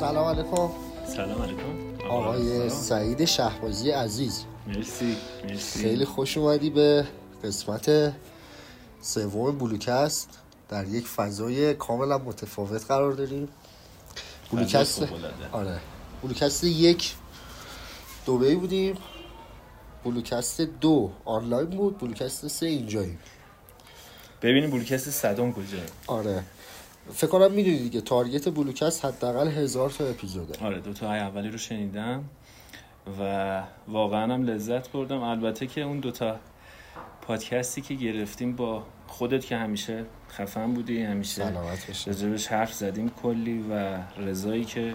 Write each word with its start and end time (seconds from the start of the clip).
سلام 0.00 0.24
علیکم. 0.26 0.70
سلام 1.06 1.42
علیکم. 1.42 2.06
آقای 2.10 2.68
سعید 2.70 3.24
شهبازی 3.24 3.90
عزیز. 3.90 4.44
مرسی 4.66 5.16
مرسی. 5.44 5.80
خیلی 5.80 6.04
خوش 6.04 6.38
اومدی 6.38 6.70
به 6.70 7.06
قسمت 7.44 8.12
سوم 9.00 9.58
بلوکست. 9.58 10.28
در 10.68 10.88
یک 10.88 11.06
فضای 11.06 11.74
کاملا 11.74 12.18
متفاوت 12.18 12.84
قرار 12.84 13.12
داریم. 13.12 13.48
بلوکست. 14.52 15.02
آره. 15.52 15.80
بلوکست 16.22 16.64
یک 16.64 17.14
دوبهی 18.26 18.54
بودیم. 18.54 18.98
بلوکست 20.04 20.60
دو 20.60 21.10
آنلاین 21.24 21.70
بود. 21.70 21.98
بلوکست 21.98 22.46
سه 22.46 22.66
اینجاییم. 22.66 23.18
ببینیم 24.42 24.70
بولکست 24.70 25.10
صدام 25.10 25.52
کجا 25.52 25.78
آره. 26.06 26.44
فکر 27.12 27.30
کنم 27.30 27.52
می‌دونی 27.52 27.78
دیگه 27.78 28.00
تارگت 28.00 28.48
بلوکست 28.48 29.04
حداقل 29.04 29.48
هزار 29.48 29.90
تا 29.90 30.06
اپیزوده. 30.06 30.66
آره 30.66 30.80
دو 30.80 30.92
تا 30.92 31.12
اولی 31.12 31.48
رو 31.48 31.58
شنیدم 31.58 32.24
و 33.20 33.62
واقعا 33.88 34.34
هم 34.34 34.42
لذت 34.42 34.92
بردم. 34.92 35.22
البته 35.22 35.66
که 35.66 35.80
اون 35.80 36.00
دوتا 36.00 36.36
پادکستی 37.22 37.80
که 37.80 37.94
گرفتیم 37.94 38.56
با 38.56 38.82
خودت 39.06 39.46
که 39.46 39.56
همیشه 39.56 40.04
خفن 40.30 40.74
بودی 40.74 41.02
همیشه 41.02 41.34
سلامت 41.34 41.86
بشه 41.90 42.50
حرف 42.50 42.74
زدیم 42.74 43.10
کلی 43.22 43.64
و 43.70 43.98
رضایی 44.18 44.64
که 44.64 44.94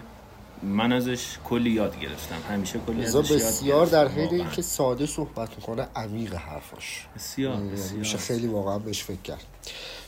من 0.63 0.93
ازش 0.93 1.37
کلی 1.43 1.69
یاد 1.69 1.99
گرفتم. 1.99 2.35
همیشه 2.49 2.79
کلی 2.87 3.05
ازش 3.05 3.31
یاد 3.31 3.39
بسیار 3.41 3.85
در 3.85 4.03
گرفتم، 4.03 4.19
حین 4.19 4.25
واقعاً. 4.25 4.41
اینکه 4.41 4.61
ساده 4.61 5.05
صحبت 5.05 5.49
می‌کنه 5.55 5.87
عمیق 5.95 6.33
حرفاش. 6.33 7.07
بسیار 7.15 7.53
یعنی 7.53 7.69
میشه 7.69 7.93
بسیار 7.99 8.17
خیلی 8.17 8.47
واقعا 8.47 8.79
بهش 8.79 9.03
فکر 9.03 9.21
کرد. 9.21 9.45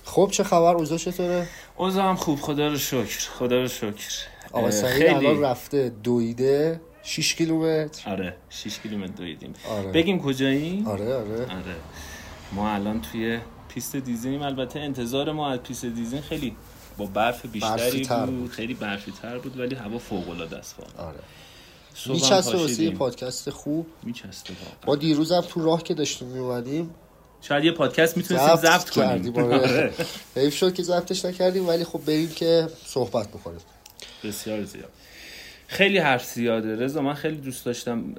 خب 0.03 0.29
چه 0.31 0.43
خبر؟ 0.43 0.75
اوضاع 0.75 0.97
چطوره؟ 0.97 1.47
اوضاع 1.77 2.09
هم 2.09 2.15
خوب. 2.15 2.39
خدا 2.39 2.67
رو 2.67 2.77
شکر. 2.77 3.29
خدا 3.39 3.61
رو 3.61 3.67
شکر. 3.67 4.13
آقا 4.51 4.71
سعید 4.71 5.07
الان 5.07 5.41
رفته 5.41 5.91
دویده 6.03 6.81
6 7.03 7.35
کیلومتر. 7.35 8.11
آره 8.11 8.35
6 8.49 8.79
کیلومتر 8.79 9.13
دویدیم. 9.13 9.53
آره. 9.69 9.91
بگیم 9.91 10.21
کجایی؟ 10.21 10.83
آره 10.87 11.15
آره. 11.15 11.41
آره. 11.41 11.75
ما 12.51 12.69
الان 12.69 13.01
توی 13.01 13.39
پیست 13.67 13.95
دیزنیم. 13.95 14.41
البته 14.41 14.79
انتظار 14.79 15.31
ما 15.31 15.49
از 15.49 15.59
پیست 15.59 15.85
دیزین 15.85 16.21
خیلی 16.21 16.55
با 16.97 17.05
برف 17.05 17.45
بیشتری 17.45 17.77
برفی‌تر 17.77 18.25
بود. 18.25 18.39
بود. 18.39 18.51
خیلی 18.51 18.73
برفی 18.73 19.11
تر 19.21 19.37
بود 19.37 19.59
ولی 19.59 19.75
هوا 19.75 19.97
فوق 19.97 20.29
العاده 20.29 20.57
است 20.57 20.75
آره 20.97 21.19
میچسبه 22.05 22.57
واسه 22.57 22.83
یه. 22.83 22.91
پادکست 22.91 23.49
خوب 23.49 23.87
میچسبه 24.03 24.53
ما 24.87 24.95
دیروزم 24.95 25.41
تو 25.41 25.65
راه 25.65 25.83
که 25.83 25.93
داشتیم 25.93 26.27
میومدیم 26.27 26.95
شاید 27.41 27.63
یه 27.63 27.71
پادکست 27.71 28.17
می‌تونستیم 28.17 28.55
ضبط 28.55 28.89
کنیم 28.89 29.37
آره. 29.37 29.55
آره. 29.61 29.93
حیف 30.35 30.55
شد 30.55 30.73
که 30.73 30.83
ضبطش 30.83 31.25
نکردیم 31.25 31.67
ولی 31.67 31.83
خب 31.83 32.01
بریم 32.05 32.29
که 32.29 32.67
صحبت 32.85 33.27
بکنیم 33.27 33.59
بسیار 34.23 34.63
زیاد 34.63 34.89
خیلی 35.67 35.97
حرف 35.97 36.25
زیاده 36.25 36.75
رضا 36.75 37.01
من 37.01 37.13
خیلی 37.13 37.37
دوست 37.37 37.65
داشتم 37.65 38.15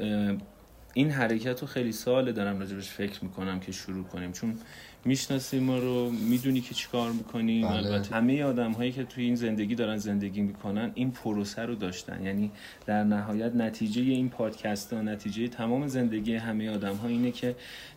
این 0.95 1.11
حرکت 1.11 1.61
رو 1.61 1.67
خیلی 1.67 1.92
ساله 1.92 2.33
دارم 2.33 2.61
راجبش 2.61 2.89
فکر 2.89 3.25
می‌کنم 3.25 3.61
که 3.61 3.73
شروع 3.73 4.05
کنیم. 4.05 4.33
چون 4.33 4.59
می‌شناسی 5.05 5.59
ما 5.59 5.78
رو 5.78 6.11
می‌دونی 6.11 6.61
که 6.61 6.75
چیکار 6.75 7.12
می‌کنیم. 7.12 7.69
بله. 7.69 7.77
البته 7.77 8.14
همه 8.14 8.42
آدم 8.42 8.73
هایی 8.73 8.92
که 8.92 9.05
توی 9.05 9.25
این 9.25 9.34
زندگی 9.34 9.75
دارن 9.75 9.97
زندگی 9.97 10.41
می‌کنن 10.41 10.91
این 10.95 11.11
پروسه 11.11 11.62
رو 11.62 11.75
داشتن. 11.75 12.25
یعنی 12.25 12.50
در 12.87 13.05
نهایت 13.05 13.55
نتیجه 13.55 14.03
این 14.03 14.28
پادکست 14.28 14.92
ها 14.92 15.03
نتیجه 15.03 15.48
تمام 15.48 15.89
زندگی 15.89 16.34
همه 16.34 16.70
آدم 16.70 16.95
ها 16.95 17.09
اینه 17.09 17.31
که 17.31 17.56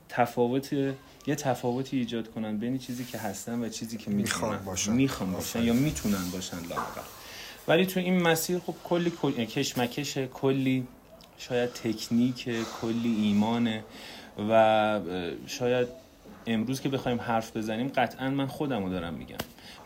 تفاوت 0.10 0.74
یه 0.74 1.36
تفاوتی 1.36 1.98
ایجاد 1.98 2.32
کنن 2.32 2.58
بین 2.58 2.78
چیزی 2.78 3.06
که 3.06 3.18
هستن 3.18 3.60
و 3.64 3.70
چیزی 3.70 3.98
که 3.98 4.12
می‌خوان 4.12 4.58
باشن. 4.66 4.94
می‌خوان 4.94 5.32
باشن 5.32 5.64
یا 5.64 5.74
می‌تونن 5.74 6.32
باشن 6.34 6.58
لااقل. 6.58 7.02
ولی 7.68 7.86
تو 7.86 8.00
این 8.00 8.22
مسیر 8.22 8.60
خب 8.60 8.76
کلی 8.84 9.10
کل- 9.22 9.46
کشمکش 9.46 10.18
کلی 10.18 10.88
شاید 11.38 11.70
تکنیک 11.74 12.50
کلی 12.82 13.16
ایمانه 13.24 13.84
و 14.50 15.00
شاید 15.48 15.88
امروز 16.48 16.82
که 16.82 16.90
بخوایم 16.90 17.22
حرف 17.22 17.58
بزنیم 17.58 17.92
قطعا 17.96 18.30
من 18.30 18.48
خودم 18.48 18.84
رو 18.84 18.90
دارم 18.90 19.14
میگم 19.14 19.38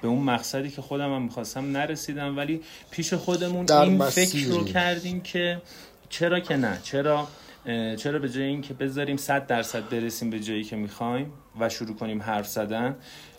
به 0.02 0.08
اون 0.08 0.24
مقصدی 0.24 0.70
که 0.70 0.82
خودم 0.82 1.14
هم 1.16 1.22
می‌خواستم 1.22 1.78
نرسیدم 1.78 2.38
ولی 2.38 2.62
پیش 2.92 3.14
خودمون 3.14 3.72
این 3.72 3.98
مسیری. 3.98 4.28
فکر 4.28 4.54
رو 4.54 4.66
کردیم 4.66 5.22
که 5.22 5.62
چرا 6.10 6.40
که 6.40 6.56
نه 6.56 6.80
چرا 6.84 7.28
چرا 7.98 8.20
به 8.20 8.30
جای 8.30 8.44
اینکه 8.44 8.74
بذاریم 8.74 9.18
100 9.18 9.48
درصد 9.48 9.90
برسیم 9.90 10.30
به 10.30 10.40
جایی 10.40 10.64
که 10.64 10.76
می‌خوایم 10.76 11.34
و 11.60 11.70
شروع 11.70 11.96
کنیم 11.96 12.22
حرف 12.22 12.48
زدن 12.48 12.96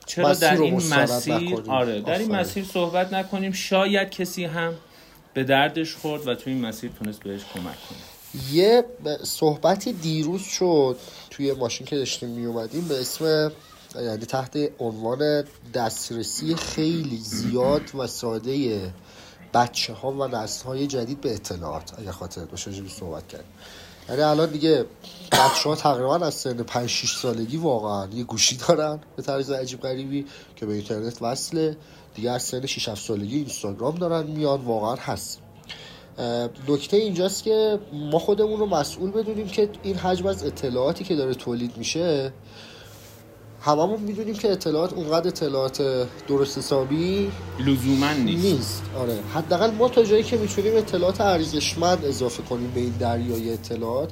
چرا 0.06 0.34
در 0.34 0.56
این 0.56 0.74
مسیر. 0.74 1.60
آره 1.68 2.00
در 2.00 2.18
این. 2.18 2.34
مسیر 2.34 2.64
صحبت 2.64 3.12
نکنیم 3.12 3.52
شاید 3.52 4.10
کسی 4.10 4.44
هم 4.44 4.74
به 5.34 5.44
دردش 5.44 5.94
خورد 5.94 6.28
و 6.28 6.34
تو 6.34 6.50
این 6.50 6.60
مسیر 6.60 6.90
تونست 6.98 7.22
بهش 7.22 7.44
کمک 7.54 7.64
کنه. 7.64 7.98
یه 8.52 8.84
صحبتی 9.22 9.92
دیروز 9.92 10.42
شد 10.42 10.96
توی 11.30 11.52
ماشین 11.52 11.86
که 11.86 11.96
داشتیم 11.96 12.28
می 12.28 12.46
اومدیم 12.46 12.88
به 12.88 13.00
اسم 13.00 13.52
یعنی 13.94 14.26
تحت 14.26 14.58
عنوان 14.78 15.44
دسترسی 15.74 16.54
خیلی 16.54 17.16
زیاد 17.16 17.94
و 17.94 18.06
ساده 18.06 18.92
بچه 19.54 19.92
ها 19.92 20.10
و 20.12 20.28
نسل 20.28 20.64
های 20.64 20.86
جدید 20.86 21.20
به 21.20 21.34
اطلاعات 21.34 21.98
اگر 21.98 22.10
خاطر 22.10 22.44
باشه 22.44 22.70
بهش 22.70 22.92
صحبت 22.92 23.28
کردیم 23.28 23.52
یعنی 24.08 24.22
الان 24.22 24.50
دیگه 24.50 24.84
بچه 25.32 25.68
ها 25.68 25.74
تقریبا 25.74 26.16
از 26.16 26.34
سن 26.34 26.62
5 26.62 26.88
6 26.88 27.16
سالگی 27.16 27.56
واقعا 27.56 28.08
یه 28.12 28.24
گوشی 28.24 28.56
دارن 28.56 29.00
به 29.16 29.22
طرز 29.22 29.50
عجیب 29.50 29.80
غریبی 29.80 30.26
که 30.56 30.66
به 30.66 30.72
اینترنت 30.72 31.22
وصله. 31.22 31.76
دیگه 32.14 32.30
از 32.30 32.42
سن 32.42 32.66
6 32.66 32.88
7 32.88 33.02
سالگی 33.02 33.36
اینستاگرام 33.36 33.94
دارن 33.94 34.26
میان 34.26 34.60
واقعا 34.60 34.96
هست. 34.96 35.40
نکته 36.68 36.96
اینجاست 36.96 37.44
که 37.44 37.78
ما 37.92 38.18
خودمون 38.18 38.60
رو 38.60 38.66
مسئول 38.66 39.10
بدونیم 39.10 39.46
که 39.46 39.68
این 39.82 39.96
حجم 39.96 40.26
از 40.26 40.44
اطلاعاتی 40.44 41.04
که 41.04 41.16
داره 41.16 41.34
تولید 41.34 41.76
میشه 41.76 42.32
هممون 43.60 44.00
می‌دونیم 44.00 44.34
که 44.34 44.52
اطلاعات 44.52 44.92
اونقدر 44.92 45.28
اطلاعات 45.28 45.82
درست 46.28 46.58
حسابی 46.58 47.30
لزوما 47.66 48.12
نیست. 48.12 48.44
نیست. 48.44 48.82
آره. 48.98 49.18
حداقل 49.34 49.70
ما 49.70 49.88
تا 49.88 50.04
جایی 50.04 50.22
که 50.22 50.36
می‌تونیم 50.36 50.76
اطلاعات 50.76 51.20
ارزشمند 51.20 52.04
اضافه 52.04 52.42
کنیم 52.42 52.70
به 52.74 52.80
این 52.80 52.94
دریای 52.98 53.52
اطلاعات 53.52 54.10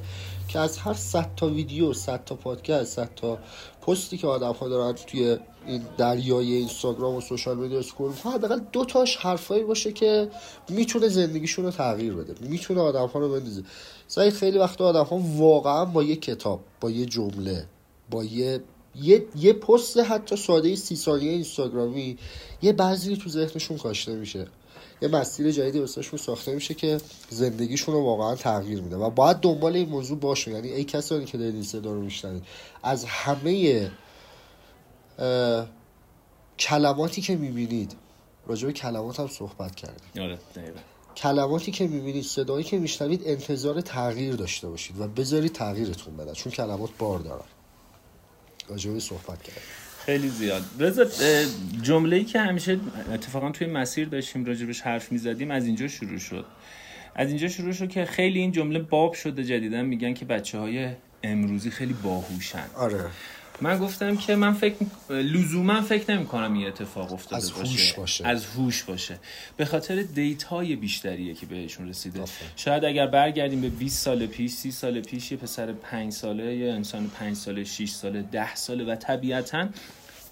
که 0.51 0.59
از 0.59 0.79
هر 0.79 0.95
100 0.95 1.31
تا 1.37 1.47
ویدیو 1.47 1.93
100 1.93 2.25
تا 2.25 2.35
پادکست 2.35 2.97
100 2.97 3.15
تا 3.17 3.39
پستی 3.83 4.19
که 4.19 4.27
آدم 4.27 4.53
ها 4.53 4.69
دارن 4.69 4.93
توی 4.93 5.37
این 5.67 5.83
دریای 5.97 6.53
اینستاگرام 6.53 7.15
و 7.15 7.21
سوشال 7.21 7.57
مدیا 7.57 7.79
اسکرول 7.79 8.11
می‌کنن، 8.11 8.33
حداقل 8.33 8.61
دو 8.73 8.85
تاش 8.85 9.17
حرفایی 9.17 9.65
باشه 9.65 9.93
که 9.93 10.31
می‌تونه 10.69 11.09
زندگیشون 11.09 11.65
رو 11.65 11.71
تغییر 11.71 12.15
بده. 12.15 12.49
می‌تونه 12.49 12.81
آدم 12.81 13.07
ها 13.07 13.21
رو 13.21 13.33
بندازه. 13.33 13.63
سعید 14.09 14.33
خیلی 14.33 14.59
وقت 14.59 14.81
آدم 14.81 15.05
ها 15.05 15.21
واقعا 15.37 15.85
با 15.85 16.03
یه 16.03 16.17
کتاب 16.17 16.61
با 16.81 16.91
یه 16.91 17.07
جمله 17.07 17.67
با 18.11 18.25
یه 18.25 18.61
یه, 18.95 19.27
یه 19.37 19.53
پست 19.53 19.99
حتی 19.99 20.37
ساده 20.37 20.77
سی 20.77 20.97
ثانیه 20.97 21.31
اینستاگرامی 21.31 22.19
یه 22.63 22.73
بعضی 22.73 23.17
تو 23.17 23.31
ذهنشون 23.31 23.79
کاشته 23.79 24.15
میشه. 24.15 24.47
یه 25.03 25.09
مسیر 25.09 25.51
جدیدی 25.51 25.79
واسهشون 25.79 26.19
ساخته 26.19 26.55
میشه 26.55 26.75
که 26.75 27.01
زندگیشون 27.31 27.95
رو 27.95 28.03
واقعا 28.05 28.37
تغییر 28.37 28.81
میده 28.81 28.97
و 28.97 29.11
باید 29.11 29.37
دنبال 29.37 29.77
این 29.77 29.89
موضوع 29.89 30.19
باشون 30.19 30.55
یعنی 30.55 30.69
ای 30.69 30.85
کسانی 30.85 31.25
که 31.25 31.39
دارید 31.39 31.55
این 31.55 31.65
صدا 31.65 31.93
رو 31.93 32.01
میشنوید 32.01 32.43
از 32.83 33.05
همه 33.05 33.91
کلماتی 36.59 37.23
که 37.23 37.37
می‌بینید 37.37 37.97
راجع 38.47 38.67
به 38.67 38.73
کلمات 38.73 39.21
هم 39.21 39.29
صحبت 39.29 39.75
کردیم. 39.75 40.23
آره 40.23 40.39
کلماتی 41.17 41.73
که 41.73 41.87
می‌بینید 41.87 42.25
صدایی 42.25 42.65
که 42.65 42.79
میشنوید 42.79 43.23
انتظار 43.25 43.81
تغییر 43.81 44.37
داشته 44.37 44.69
باشید 44.69 45.01
و 45.01 45.09
بذارید 45.09 45.53
تغییرتون 45.53 46.17
بدن 46.17 46.33
چون 46.33 46.53
کلمات 46.53 46.91
بار 46.99 47.19
دارن. 47.19 47.45
راجع 48.69 48.91
به 48.91 49.01
صحبت 49.01 49.43
کردیم. 49.43 49.63
خیلی 50.07 50.29
زیاد. 50.29 50.63
رضا 50.79 51.05
جمله 51.83 52.17
ای 52.17 52.25
که 52.25 52.41
همیشه 52.41 52.81
اتفاقا 53.15 53.51
توی 53.51 53.67
مسیر 53.67 54.09
داشتیم 54.09 54.45
راجبش 54.45 54.81
حرف 54.81 55.13
می‌زدیم 55.13 55.51
از 55.51 55.67
اینجا 55.67 55.89
شروع 55.89 56.19
شد. 56.19 56.45
از 57.15 57.29
اینجا 57.29 57.49
شروع 57.49 57.73
شد 57.73 57.89
که 57.89 58.05
خیلی 58.05 58.39
این 58.39 58.53
جمله 58.53 58.79
باب 58.79 59.13
شده 59.13 59.45
جدیدا 59.45 59.83
میگن 59.83 60.15
که 60.15 60.25
بچه 60.25 60.59
های 60.59 60.89
امروزی 61.23 61.71
خیلی 61.71 61.93
باهوشن. 61.93 62.67
آره. 62.77 63.05
من 63.61 63.79
گفتم 63.79 64.17
که 64.17 64.37
من 64.37 64.53
فکر 64.53 64.77
لزوما 65.11 65.81
فکر 65.81 66.15
نمی 66.15 66.27
کنم 66.27 66.55
این 66.55 66.67
اتفاق 66.67 67.13
افتاده 67.13 67.37
از 67.37 67.53
باشه. 67.53 67.71
هوش 67.71 67.93
باشه. 67.93 68.27
از 68.27 68.47
هوش 68.47 68.83
باشه 68.83 69.19
به 69.57 69.65
خاطر 69.65 70.03
دیتای 70.03 70.77
بیشتریه 70.77 71.35
که 71.35 71.47
بهشون 71.47 71.89
رسیده 71.89 72.23
آفرین. 72.23 72.51
شاید 72.57 72.85
اگر 72.85 73.07
برگردیم 73.07 73.61
به 73.61 73.69
20 73.69 74.05
سال 74.05 74.27
پیش 74.27 74.51
30 74.53 74.71
سال 74.71 75.01
پیش 75.01 75.33
یه 75.33 75.39
پسر 75.39 75.73
5 75.73 76.13
ساله 76.13 76.57
یه 76.57 76.73
انسان 76.73 77.11
5 77.19 77.37
ساله 77.37 77.65
6 77.65 77.91
ساله 77.91 78.23
10 78.23 78.55
ساله 78.55 78.85
و 78.85 78.95
طبیعتا 78.95 79.69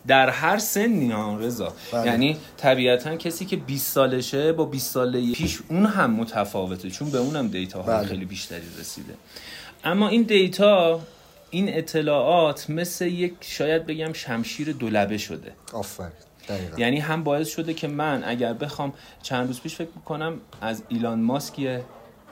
در 0.07 0.31
هر 0.31 0.59
سنی 0.59 1.11
ها 1.11 1.39
رضا 1.39 1.75
بله. 1.93 2.07
یعنی 2.07 2.37
طبیعتا 2.57 3.17
کسی 3.17 3.45
که 3.45 3.57
20 3.57 3.93
سالشه 3.93 4.53
با 4.53 4.65
20 4.65 4.93
ساله 4.93 5.33
پیش 5.33 5.59
اون 5.69 5.87
هم 5.87 6.11
متفاوته 6.11 6.91
چون 6.91 7.11
به 7.11 7.19
اونم 7.19 7.49
دیتا 7.49 7.83
ها 7.83 7.93
بله. 7.93 8.07
خیلی 8.07 8.25
بیشتری 8.25 8.67
رسیده 8.81 9.15
اما 9.85 10.09
این 10.09 10.23
دیتا 10.23 11.01
این 11.51 11.77
اطلاعات 11.77 12.71
مثل 12.71 13.07
یک 13.07 13.35
شاید 13.41 13.87
بگم 13.87 14.13
شمشیر 14.13 14.73
دولبه 14.73 15.19
شده. 15.19 15.53
آفرین. 15.73 16.11
دقیقاً. 16.49 16.79
یعنی 16.79 16.99
هم 16.99 17.25
باعث 17.25 17.49
شده 17.49 17.75
که 17.75 17.89
من 17.89 18.23
اگر 18.27 18.53
بخوام 18.53 18.93
چند 19.23 19.47
روز 19.47 19.61
پیش 19.61 19.75
فکر 19.75 19.89
می‌کنم 19.97 20.41
از 20.61 20.83
ایلان 20.89 21.21
ماسک 21.21 21.59
یه 21.59 21.85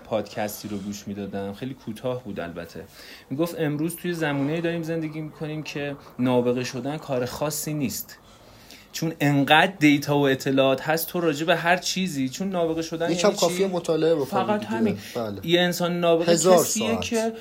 پادکستی 0.04 0.68
رو 0.68 0.78
گوش 0.78 1.08
می‌دادم. 1.08 1.52
خیلی 1.52 1.74
کوتاه 1.74 2.24
بود 2.24 2.40
البته. 2.40 2.84
می‌گفت 3.30 3.60
امروز 3.60 3.96
توی 3.96 4.12
زمونه‌ای 4.12 4.60
داریم 4.60 4.82
زندگی 4.82 5.20
می‌کنیم 5.20 5.62
که 5.62 5.96
نابغه 6.18 6.64
شدن 6.64 6.96
کار 6.96 7.26
خاصی 7.26 7.74
نیست. 7.74 8.18
چون 8.96 9.12
انقدر 9.20 9.72
data 9.78 10.18
و 10.18 10.28
اطلاعات 10.28 10.80
هست 10.80 11.08
تو 11.08 11.20
راجع 11.20 11.46
به 11.46 11.56
هر 11.56 11.76
چیزی 11.76 12.28
چون 12.28 12.48
نابغه 12.48 12.82
شدن 12.82 13.10
یکم 13.10 13.28
یعنی 13.28 13.34
چی؟ 13.34 13.40
کافیه 13.40 13.66
مطالعه 13.66 14.14
بکنی 14.14 14.26
فقط. 14.26 14.64
همین 14.64 14.98
بله. 15.14 15.46
یه 15.46 15.60
انسان 15.60 16.00
نابغه 16.00 16.32
کسیه 16.32 16.56
ساعت. 16.56 17.00
که 17.00 17.32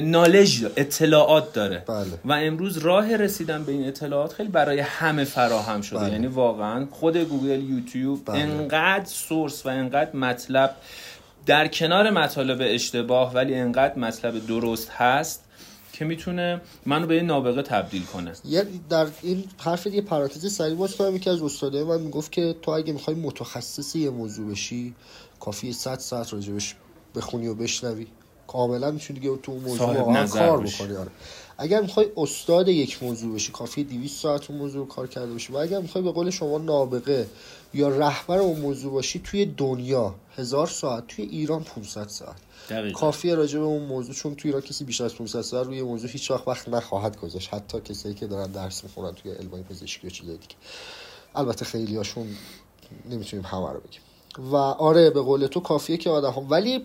knowledge 0.00 0.66
اطلاعات 0.76 1.52
داره 1.52 1.84
بله. 1.86 2.06
و 2.24 2.32
امروز 2.32 2.78
راه 2.78 3.16
رسیدن 3.16 3.64
به 3.64 3.72
این 3.72 3.88
اطلاعات 3.88 4.32
خیلی 4.32 4.48
برای 4.48 4.80
همه 4.80 5.24
فراهم 5.24 5.80
شده 5.80 5.98
بله. 5.98 6.12
یعنی 6.12 6.26
واقعا 6.26 6.86
خود 6.90 7.16
گوگل 7.16 7.62
یوتیوب 7.70 8.24
بله. 8.24 8.38
انقدر 8.38 9.04
source 9.04 9.66
و 9.66 9.68
انقدر 9.68 10.16
مطلب 10.16 10.76
در 11.46 11.68
کنار 11.68 12.10
مطالب 12.10 12.58
اشتباه 12.60 13.34
ولی 13.34 13.54
انقدر 13.54 13.98
مطلب 13.98 14.46
درست 14.46 14.90
هست 14.90 15.44
که 15.92 16.04
می‌تونه 16.04 16.60
منو 16.86 17.06
به 17.06 17.16
یه 17.16 17.22
نابغه 17.22 17.62
تبدیل 17.62 18.04
کنه. 18.04 18.32
یه 18.44 18.66
در 18.88 19.06
این 19.22 19.44
حرف 19.58 19.86
یه 19.86 20.02
پرانتز 20.02 20.52
سریع 20.54 20.74
باز 20.74 20.96
کنم 20.96 21.16
یکی 21.16 21.30
از 21.30 21.42
استادای 21.42 21.84
من 21.84 22.00
می‌گفت 22.00 22.32
که 22.32 22.56
تو 22.62 22.70
اگه 22.70 22.92
می‌خوای 22.92 23.16
متخصص 23.16 23.96
یه 23.96 24.10
موضوع 24.10 24.50
بشی 24.50 24.94
کافی 25.40 25.72
100 25.72 25.98
ساعت 25.98 26.32
راجبش 26.32 26.74
بخونی 27.14 27.46
و 27.46 27.54
بشنوی. 27.54 28.06
کاملا 28.46 28.90
می‌تونی 28.90 29.20
دیگه 29.20 29.36
تو 29.36 29.52
اون 29.52 29.60
موضوع 29.60 29.86
واقعا 29.86 30.26
کار. 30.26 30.60
بکنی 30.60 30.96
آره. 30.96 31.10
اگر 31.58 31.80
می‌خوای 31.80 32.06
استاد 32.16 32.68
یک 32.68 33.02
موضوع 33.02 33.34
بشی 33.34 33.52
کافی 33.52 33.84
200 33.84 34.20
ساعت 34.20 34.50
اون 34.50 34.58
موضوع 34.58 34.88
کار 34.88 35.06
کرده 35.06 35.32
باشی. 35.32 35.52
و 35.52 35.56
اگر 35.56 35.80
می‌خوای 35.80 36.04
به 36.04 36.12
قول 36.12 36.30
شما 36.30 36.58
نابغه 36.58 37.26
یا 37.74 37.88
رهبر 37.88 38.38
اون 38.38 38.60
موضوع 38.60 38.92
باشی 38.92 39.18
توی 39.24 39.46
دنیا 39.46 40.14
هزار 40.36 40.66
ساعت 40.66 41.06
توی 41.06 41.24
ایران 41.24 41.62
500 41.62 42.08
ساعت. 42.08 42.36
دقیقا. 42.70 42.98
کافیه 42.98 43.34
راجع 43.34 43.58
به 43.58 43.64
اون 43.64 43.82
موضوع 43.82 44.14
چون 44.14 44.34
توی 44.34 44.50
ایران 44.50 44.62
کسی 44.62 44.84
بیشتر 44.84 45.04
از 45.04 45.14
500 45.14 45.40
ساعت 45.40 45.66
روی 45.66 45.82
موضوع 45.82 46.10
هیچ 46.10 46.30
وقت 46.30 46.48
وقت 46.48 46.68
نخواهد 46.68 47.20
گذاشت. 47.20 47.54
حتی 47.54 47.80
کسایی 47.80 48.14
که 48.14 48.26
دارن 48.26 48.52
درس 48.52 48.84
می‌خونن 48.84 49.14
توی 49.14 49.32
علمای 49.32 49.62
پزشکی 49.62 50.06
و 50.06 50.10
چیزای 50.10 50.36
دیگه. 50.36 50.54
البته 51.34 51.64
خیلی 51.64 51.96
هاشون 51.96 52.26
نمی‌تونیم 53.10 53.44
همه 53.44 53.72
رو 53.72 53.80
بگیم. 53.80 54.00
و 54.52 54.56
آره 54.56 55.10
به 55.10 55.20
قول 55.20 55.46
تو 55.46 55.60
کافیه 55.60 55.96
که 55.96 56.10
آدم 56.10 56.30
هم 56.30 56.50
ولی 56.50 56.84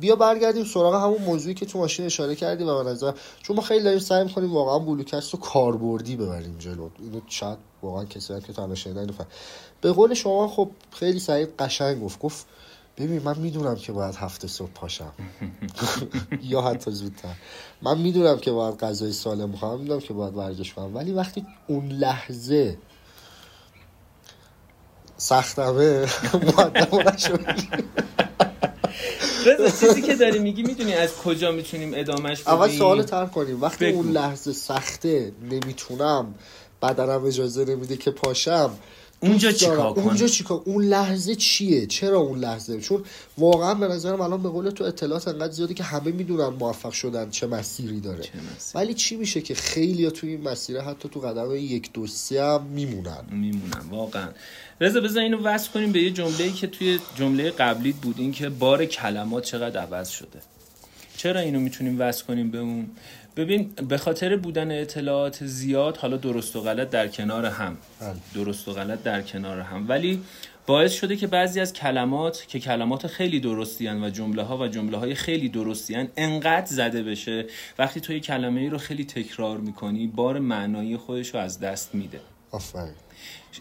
بیا 0.00 0.16
برگردیم 0.16 0.64
سراغ 0.64 0.94
همون 0.94 1.22
موضوعی 1.22 1.54
که 1.54 1.66
تو 1.66 1.78
ماشین 1.78 2.06
اشاره 2.06 2.34
کردی 2.34 2.64
و 2.64 2.84
به 2.84 2.90
نظر 2.90 3.12
چون 3.42 3.56
ما 3.56 3.62
خیلی 3.62 3.84
داریم 3.84 3.98
سعی 3.98 4.24
می‌کنیم 4.24 4.52
واقعا 4.52 4.78
بلوکست 4.78 5.34
رو 5.34 5.40
کاربردی 5.40 6.16
ببریم 6.16 6.56
جلو. 6.58 6.88
اینو 6.98 7.20
شاید 7.26 7.58
واقعا 7.82 8.04
کسی 8.04 8.32
هم 8.32 8.40
که 8.40 8.52
تنها 8.52 8.74
شنیدن. 8.74 9.14
به 9.80 9.92
قول 9.92 10.14
شما 10.14 10.48
خب 10.48 10.70
خیلی 10.92 11.18
سعید 11.18 11.48
قشنگ 11.58 12.04
گفت. 12.04 12.18
گفت 12.18 12.46
ببین 12.98 13.22
من 13.22 13.38
می‌دونم 13.38 13.76
که 13.76 13.92
باید 13.92 14.14
هفته 14.14 14.48
صبح 14.48 14.70
پاشم. 14.74 15.12
یا 16.50 16.62
حتی 16.62 16.90
زودتر. 16.90 17.34
من 17.82 17.98
می‌دونم 17.98 18.38
که 18.38 18.52
باید 18.52 18.78
غذای 18.78 19.12
سالم 19.12 19.52
بخورم. 19.52 19.80
می‌دونم 19.80 20.00
که 20.00 20.14
باید 20.14 20.36
ورزش 20.36 20.72
کنم. 20.72 20.96
ولی 20.96 21.12
وقتی 21.12 21.46
اون 21.66 21.88
لحظه 21.88 22.78
سختمه 25.16 26.06
مقدم 26.46 27.08
نشو 27.08 27.36
رضا 29.46 29.86
چیزی 29.86 30.02
که 30.02 30.14
داری 30.14 30.38
میگی 30.38 30.62
می‌دونی 30.62 30.94
از 30.94 31.16
کجا 31.16 31.52
می‌تونیم 31.52 31.92
ادامش 31.94 32.42
بدیم 32.42 32.54
اول 32.54 32.68
سوال 32.68 33.02
تر 33.02 33.26
کنیم 33.26 33.62
وقتی 33.62 33.86
بگو. 33.86 33.96
اون 33.96 34.10
لحظه 34.10 34.52
سخته 34.52 35.32
نمی‌تونم 35.50 36.34
بدنم 36.82 37.24
اجازه 37.24 37.64
نمیده 37.64 37.96
که 37.96 38.10
پاشم 38.10 38.70
اونجا. 39.20 39.52
چیکار 39.52 39.94
کنم؟ 39.94 40.04
اونجا 40.04 40.26
چیکار 40.26 40.62
اون 40.64 40.84
لحظه 40.84 41.34
چیه؟ 41.34 41.86
چرا 41.86 42.18
اون 42.18 42.38
لحظه؟ 42.38 42.80
چون 42.80 43.04
واقعا 43.38 43.74
به 43.74 43.88
نظرم 43.88 44.20
الان 44.20 44.42
به 44.42 44.48
قول 44.48 44.70
تو 44.70 44.84
اطلاعات 44.84 45.28
انقدر 45.28 45.52
زیاده 45.52 45.74
که 45.74 45.84
همه 45.84 46.12
می‌دونن 46.12 46.48
موفق 46.48 46.92
شدن 46.92 47.30
چه 47.30 47.46
مسیری 47.46 48.00
داره. 48.00 48.22
چه 48.22 48.32
مسیری؟ 48.56 48.84
ولی 48.84 48.94
چی 48.94 49.16
میشه 49.16 49.40
که 49.40 49.54
خیلی 49.54 50.10
توی 50.10 50.30
این 50.30 50.48
مسیره 50.48 50.82
حتی 50.82 51.08
تو 51.08 51.20
قدم 51.20 51.54
یک 51.54 51.92
دو 51.92 52.06
سه 52.06 52.42
هم 52.42 52.62
میمونن؟ 52.62 53.24
میمونم 53.30 53.86
واقعا. 53.90 54.28
رضا 54.80 55.00
بذار 55.00 55.22
اینو 55.22 55.38
وصل 55.38 55.70
کنیم 55.70 55.92
به 55.92 56.02
یه 56.02 56.10
جمله‌ای 56.10 56.52
که 56.52 56.66
توی 56.66 56.98
جمله 57.18 57.50
قبلی 57.50 57.92
بود 57.92 58.14
این 58.18 58.32
که 58.32 58.48
بار 58.48 58.84
کلمات 58.84 59.44
چقدر 59.44 59.80
عوض 59.80 60.08
شده. 60.08 60.40
چرا 61.16 61.40
اینو 61.40 61.60
می‌تونیم 61.60 62.00
وصل 62.00 62.24
کنیم 62.24 62.50
به 62.50 62.58
اون؟ 62.58 62.90
ببین 63.36 63.72
به 63.88 63.98
خاطر 63.98 64.36
بودن 64.36 64.80
اطلاعات 64.80 65.44
زیاد 65.44 65.96
حالا 65.96 66.16
درست 66.16 66.56
و 66.56 66.60
غلط 66.60 66.90
در 66.90 67.08
کنار 67.08 67.46
هم. 67.46 67.76
بله. 68.00 68.14
درست 68.34 68.68
و 68.68 68.72
غلط 68.72 69.02
در 69.02 69.22
کنار 69.22 69.60
هم. 69.60 69.88
ولی 69.88 70.22
باعث 70.66 70.92
شده 70.92 71.16
که 71.16 71.26
بعضی 71.26 71.60
از 71.60 71.72
کلمات 71.72 72.44
که 72.48 72.60
کلمات 72.60 73.06
خیلی 73.06 73.40
درستی 73.40 73.86
هن 73.86 74.04
و 74.04 74.10
جمله 74.10 74.42
ها 74.42 74.58
و 74.58 74.68
جمله 74.68 74.96
های 74.96 75.14
خیلی 75.14 75.48
درستی 75.48 75.94
هن 75.94 76.08
انقدر 76.16 76.66
زده 76.66 77.02
بشه 77.02 77.46
وقتی 77.78 78.00
تو 78.00 78.12
یه 78.12 78.20
کلمه 78.20 78.60
ای 78.60 78.68
رو 78.68 78.78
خیلی 78.78 79.04
تکرار 79.04 79.58
می‌کنی 79.58 80.06
بار 80.06 80.38
معنایی 80.38 80.96
خودش 80.96 81.34
رو 81.34 81.40
از 81.40 81.60
دست 81.60 81.94
میده. 81.94 82.20
آفرین. 82.56 82.94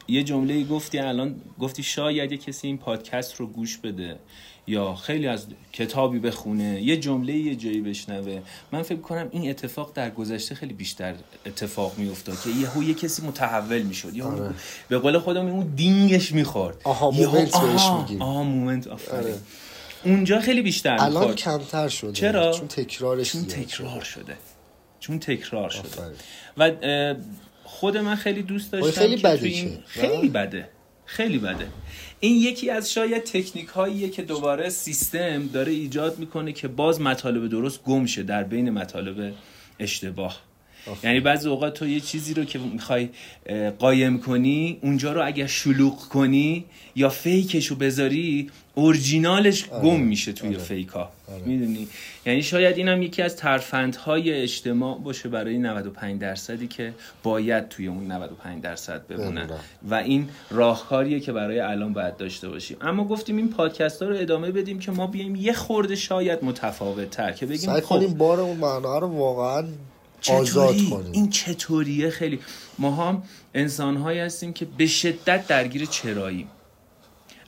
یه 0.07 0.23
جمله 0.23 0.63
گفتی 0.63 0.99
الان 0.99 1.35
گفتی 1.59 1.83
شاید 1.83 2.31
یه 2.31 2.37
کسی 2.37 2.67
این 2.67 2.77
پادکست 2.77 3.35
رو 3.35 3.47
گوش 3.47 3.77
بده 3.77 4.19
یا 4.67 4.95
خیلی 4.95 5.27
از 5.27 5.45
کتابی 5.73 6.19
بخونه. 6.19 6.81
یه 6.81 6.97
جمله 6.97 7.33
یه 7.33 7.55
جایی 7.55 7.81
بشنوه. 7.81 8.41
من 8.71 8.81
فکر 8.81 8.99
کنم 8.99 9.27
این 9.31 9.49
اتفاق 9.49 9.91
در 9.93 10.09
گذشته 10.09 10.55
خیلی 10.55 10.73
بیشتر 10.73 11.15
اتفاق 11.45 11.97
میافتاد 11.97 12.41
که 12.41 12.49
یهو 12.49 12.83
یه 12.83 12.93
کسی 12.93 13.21
متحول 13.21 13.81
می‌شد. 13.81 14.15
یا 14.15 14.27
آره. 14.27 14.53
به 14.87 14.97
قول 14.97 15.19
خودم 15.19 15.45
اون 15.45 15.67
دینگش 15.75 16.31
می‌خورد. 16.31 16.77
آها 16.83 17.11
مومنت 17.11 17.57
بهش 17.61 17.89
میگیم. 17.99 18.21
آها 18.21 18.43
مومنت 18.43 18.87
آفرین. 18.87 19.19
آره. 19.19 19.37
اونجا 20.05 20.39
خیلی 20.39 20.61
بیشتر 20.61 20.93
الان 20.93 21.11
می‌خورد. 21.11 21.35
کمتر 21.35 21.87
شده. 21.87 22.11
چرا؟ 22.11 22.51
چون 22.51 22.67
تکرارش 22.67 23.31
چون 23.31 23.45
تکرار 23.45 24.01
شده. 24.01 24.37
چون 24.99 25.19
تکرار 25.19 25.69
شده. 25.69 25.81
آفرین. 25.81 26.17
و 26.57 27.15
خود 27.75 27.97
من 27.97 28.15
خیلی 28.15 28.41
دوست 28.41 28.71
داشتم 28.71 29.01
خیلی 29.01 29.15
بده 29.15 29.47
این- 29.47 29.77
خیلی؟ 29.85 30.29
بده. 30.29 30.69
خیلی 31.05 31.37
بده. 31.37 31.67
این 32.19 32.35
یکی 32.41 32.69
از 32.69 32.91
شاید 32.93 33.23
تکنیک 33.23 33.67
هاییه 33.67 34.09
که 34.09 34.21
دوباره 34.21 34.69
سیستم 34.69 35.47
داره 35.47 35.71
ایجاد 35.71 36.19
می‌کنه 36.19 36.51
که 36.53 36.67
باز 36.67 37.01
مطالب 37.01 37.47
درست 37.47 37.83
گم 37.83 38.05
شه 38.05 38.23
در 38.23 38.43
بین 38.43 38.69
مطالب 38.69 39.33
اشتباه. 39.79 40.41
یعنی 41.03 41.19
بعضی 41.19 41.49
اوقات 41.49 41.73
تو 41.73 41.87
یه 41.87 41.99
چیزی 41.99 42.33
رو 42.33 42.45
که 42.45 42.59
می‌خوای 42.59 43.09
قایم 43.79 44.19
کنی 44.19 44.79
اونجا 44.81 45.13
رو 45.13 45.25
اگر 45.25 45.47
شلوغ 45.47 45.99
کنی 45.99 46.65
یا 46.95 47.09
فیکش 47.09 47.67
رو 47.67 47.75
بذاری 47.75 48.49
اورجینالش 48.75 49.69
گم 49.69 49.99
میشه 49.99 50.33
توی 50.33 50.57
فیکا 50.57 51.09
می‌دونی؟ 51.45 51.87
یعنی 52.25 52.43
شاید 52.43 52.77
اینم 52.77 53.01
یکی 53.01 53.21
از 53.21 53.35
ترفندهای 53.35 54.33
اجتماع 54.33 54.99
باشه 54.99 55.29
برای 55.29 55.57
95 55.57 56.21
درصدی 56.21 56.67
که 56.67 56.93
باید 57.23 57.69
توی 57.69 57.87
اون 57.87 58.11
95 58.11 58.63
درصد 58.63 59.07
بمونن 59.07 59.47
بمونن. 59.47 59.59
و 59.89 59.95
این 59.95 60.29
راهکاریه 60.49 61.19
که 61.19 61.31
برای 61.31 61.59
الان 61.59 61.93
باید 61.93 62.17
داشته 62.17 62.49
باشیم. 62.49 62.77
اما 62.81 63.03
گفتیم 63.07 63.37
این 63.37 63.49
پادکست 63.49 64.01
ها 64.01 64.09
رو 64.09 64.17
ادامه 64.17 64.51
بدیم 64.51 64.79
که 64.79 64.91
ما 64.91 65.07
بیایم 65.07 65.35
یه 65.35 65.53
خورده 65.53 65.95
شاید 65.95 66.43
متفاوت 66.43 67.09
تر 67.09 67.31
که 67.31 67.45
بگیم 67.45 67.57
سعی 67.57 67.81
خب، 67.81 67.87
کنیم 67.87 68.13
بار 68.13 68.39
اون 68.39 68.57
معنا 68.57 68.99
رو 68.99 69.07
واقعا 69.07 69.67
آزاد؟ 70.29 70.75
کنیم 70.89 71.11
این 71.11 71.29
چطوریه 71.29 72.09
خیلی 72.09 72.39
ما 72.79 72.91
هم 72.91 73.23
انسان 73.53 73.97
هایی 73.97 74.19
هستیم 74.19 74.53
که 74.53 74.65
به 74.65 74.87
شدت 74.87 75.47
درگیر 75.47 75.85
چراییم 75.85 76.47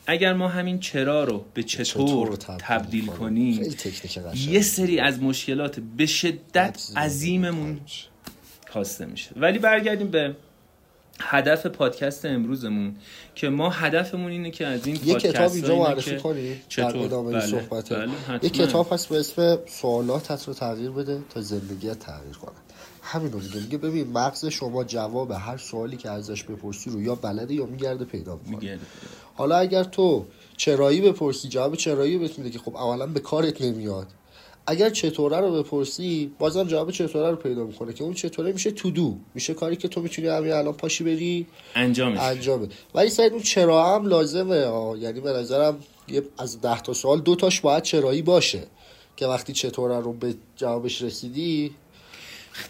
اگر 0.08 0.34
ما 0.34 0.48
همین 0.48 0.80
چرا 0.80 1.24
رو 1.24 1.46
به 1.54 1.64
چطور, 1.64 2.36
چطور 2.36 2.58
تبدیل 2.60 3.06
کنیم 3.06 3.70
خیلی. 3.70 4.52
یه 4.52 4.62
سری 4.62 5.00
از 5.00 5.22
مشکلات 5.22 5.80
به 5.80 6.06
شدت 6.06 6.92
عظیممون 6.96 7.80
کاسته 8.74 9.06
میشه 9.06 9.30
ولی 9.36 9.60
برگردیم 9.60 10.08
به 10.08 10.36
هدف 11.20 11.66
پادکست 11.66 12.26
امروزمون 12.26 12.96
که 13.36 13.50
ما 13.50 13.70
هدفمون 13.70 14.32
اینه 14.32 14.52
که 14.52 14.68
از 14.68 14.88
این 14.88 14.96
یه 14.96 15.14
پادکست 15.14 15.36
کتاب 15.36 15.52
اینجا 15.52 15.76
معرفی 15.76 16.12
که- 16.12 16.18
کنی 16.18 16.56
در؟ 16.78 16.98
ادامه 16.98 17.28
این 17.28 17.40
بله، 17.40 17.48
صحبت 17.48 17.94
بله،. 17.94 18.10
یه 18.42 18.50
کتاب 18.50 18.94
هست 18.94 19.10
به 19.10 19.20
اسم 19.20 19.60
سوالاتت 19.68 20.48
رو 20.48 20.54
تغییر 20.54 20.92
بده 20.92 21.22
تا 21.30 21.42
زندگیت 21.42 22.00
تغییر 22.00 22.36
کنه 22.36 22.56
همین 23.08 23.32
رو 23.32 23.40
میگه 23.40 23.56
میگه 23.56 23.78
ببین 23.78 24.08
مغز 24.12 24.46
شما 24.46 24.84
جواب 24.84 25.32
هر 25.32 25.58
سوالی 25.58 25.98
که 25.98 26.10
ازش 26.10 26.44
بپرسی 26.44 26.90
رو 26.90 27.02
یا 27.02 27.16
بلده 27.16 27.54
یا 27.54 27.66
میگرده 27.66 28.06
پیدا 28.06 28.40
می‌کنه. 28.46 28.80
حالا 29.36 29.58
اگر 29.58 29.84
تو 29.84 30.26
چرایی 30.58 31.02
بپرسی 31.02 31.48
جواب 31.50 31.76
چرایی 31.76 32.18
بهت 32.18 32.38
میده 32.40 32.50
که 32.50 32.60
خب 32.60 32.76
اولا 32.76 33.08
به 33.08 33.20
کارت 33.20 33.62
نمیاد. 33.62 34.08
اگر 34.70 34.90
چطوره 34.90 35.40
رو 35.40 35.64
بپرسی 35.64 36.32
بازم 36.40 36.64
جواب 36.64 36.92
چطوره 36.92 37.30
رو 37.30 37.36
پیدا 37.36 37.64
می‌کنه 37.64 37.94
که 37.94 38.04
اون 38.04 38.14
چطوره 38.14 38.52
میشه 38.52 38.72
تو 38.72 38.92
دو 38.92 39.16
میشه 39.36 39.54
کاری 39.54 39.76
که 39.76 39.88
تو 39.88 40.02
می‌تونی 40.02 40.28
همین 40.28 40.52
الان 40.52 40.74
پاشی 40.74 41.04
بری 41.04 41.48
انجامش. 41.76 42.20
انجامه 42.20 42.68
ولی 42.96 43.10
سعید 43.10 43.34
اون 43.34 43.42
چرا 43.42 43.96
هم 43.96 44.06
لازمه. 44.06 44.64
آه. 44.66 45.00
یعنی 45.00 45.20
به 45.20 45.32
نظرم 45.32 45.78
یه 46.08 46.24
از 46.38 46.62
ده 46.62 46.82
تا 46.82 46.94
سوال 46.94 47.22
دو 47.22 47.36
تاش 47.36 47.62
باید 47.62 47.84
چرایی 47.84 48.22
باشه 48.22 48.64
که 49.16 49.28
وقتی 49.28 49.54
چطوره 49.54 50.00
رو 50.00 50.14
به 50.14 50.36
جوابش 50.56 51.02
رسیدی 51.02 51.72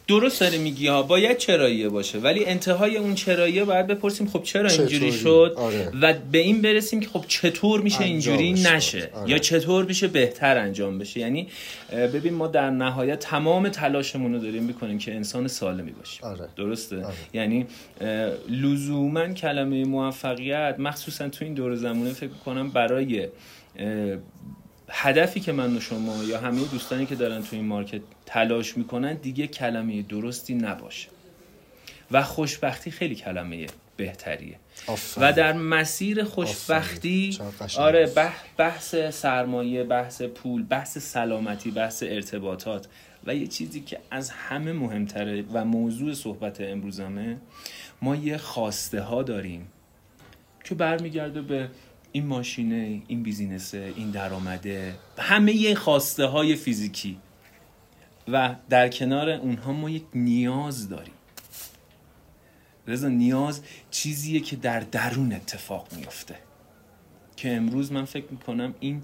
درست 0.08 0.40
داره 0.40 0.58
میگی 0.58 0.88
ها 0.88 1.04
باید 1.04 1.38
چراییه 1.38 1.90
باشه 1.90 2.20
ولی 2.20 2.46
انتهای 2.46 2.98
اون 2.98 3.16
چراییه 3.16 3.64
باید 3.64 3.88
بپرسیم 3.88 4.28
خب 4.28 4.44
چرا 4.44 4.70
اینجوری؟ 4.70 5.12
شد 5.12 5.54
آره. 5.58 5.92
و 6.02 6.14
به 6.32 6.38
این 6.38 6.62
برسیم 6.62 7.00
که 7.00 7.10
خب 7.10 7.24
چطور 7.28 7.82
میشه 7.82 8.04
اینجوری 8.04 8.54
نشه. 8.54 9.10
آره. 9.14 9.30
یا 9.30 9.38
چطور 9.38 9.86
میشه 9.86 10.08
بهتر 10.08 10.58
انجام 10.58 10.98
بشه 10.98 11.20
یعنی 11.20 11.48
ببین 11.92 12.34
ما 12.34 12.48
در 12.48 12.70
نهایت 12.70 13.20
تمام 13.20 13.70
تلاشمون 13.70 14.34
رو 14.34 14.40
داریم 14.40 14.64
می‌کنیم 14.64 14.98
که 14.98 15.16
انسان 15.16 15.48
سالمی 15.48 15.92
باشیم 15.92 16.26
آره. 16.26 16.50
درسته 16.58 17.06
آره. 17.06 17.16
یعنی 17.34 17.66
لزوما 18.50 19.28
کلمه 19.28 19.86
موفقیت 19.86 20.76
مخصوصا 20.80 21.30
تو 21.30 21.46
این 21.46 21.54
دور 21.54 21.76
زمانه 21.76 22.14
فکر 22.14 22.34
کنم 22.46 22.70
برای 22.70 23.28
هدفی 24.90 25.40
که 25.40 25.52
من 25.52 25.78
و 25.78 25.80
شما 25.80 26.24
یا 26.24 26.40
همه 26.40 26.66
دوستانی 26.66 27.06
که 27.06 27.16
دارن 27.16 27.42
تو 27.42 27.56
این 27.56 27.66
مارکت 27.66 28.02
تلاش 28.26 28.78
می‌کنن 28.78 29.14
دیگه 29.14 29.48
کلمه 29.48 30.02
درستی 30.02 30.56
نباشه 30.56 31.08
و 32.12 32.24
خوشبختی 32.24 32.92
خیلی 32.92 33.16
کلمه 33.16 33.66
بهتریه. 33.98 34.56
و 35.22 35.34
در 35.34 35.54
مسیر 35.54 36.24
خوشبختی. 36.24 37.38
آره 37.82 38.06
بح- 38.16 38.58
بحث 38.58 38.96
سرمایه 38.96 39.84
بحث 39.84 40.22
پول 40.22 40.64
بحث 40.64 40.98
سلامتی 40.98 41.72
بحث 41.72 42.04
ارتباطات 42.04 42.88
و 43.26 43.36
یه 43.36 43.48
چیزی 43.48 43.82
که 43.82 44.00
از 44.12 44.30
همه 44.30 44.74
مهمتره 44.74 45.44
و 45.54 45.66
موضوع 45.66 46.14
صحبت 46.14 46.62
امروزمه 46.62 47.38
ما 48.02 48.16
یه 48.16 48.38
خواسته 48.38 49.02
ها 49.02 49.24
داریم 49.24 49.68
که 50.64 50.76
برمیگرده 50.76 51.42
به 51.42 51.70
این 52.18 52.26
ماشینه 52.26 53.02
این 53.08 53.24
بیزینسه 53.24 53.94
این 53.96 54.12
درآمده 54.12 54.96
همه 55.18 55.76
خواسته 55.76 56.26
های 56.26 56.56
فیزیکی. 56.56 57.18
و 58.28 58.56
در 58.70 58.90
کنار 58.90 59.30
اونها 59.30 59.74
ما 59.74 59.90
یک 59.90 60.04
نیاز 60.14 60.90
داریم. 60.90 61.14
رضا 62.88 63.08
نیاز 63.08 63.62
چیزیه 63.92 64.40
که 64.40 64.56
در 64.56 64.80
درون 64.80 65.34
اتفاق 65.34 65.88
میفته 65.96 66.36
که 67.38 67.56
امروز 67.56 67.92
من 67.92 68.06
فکر 68.06 68.26
می‌کنم 68.32 68.76
این 68.80 69.02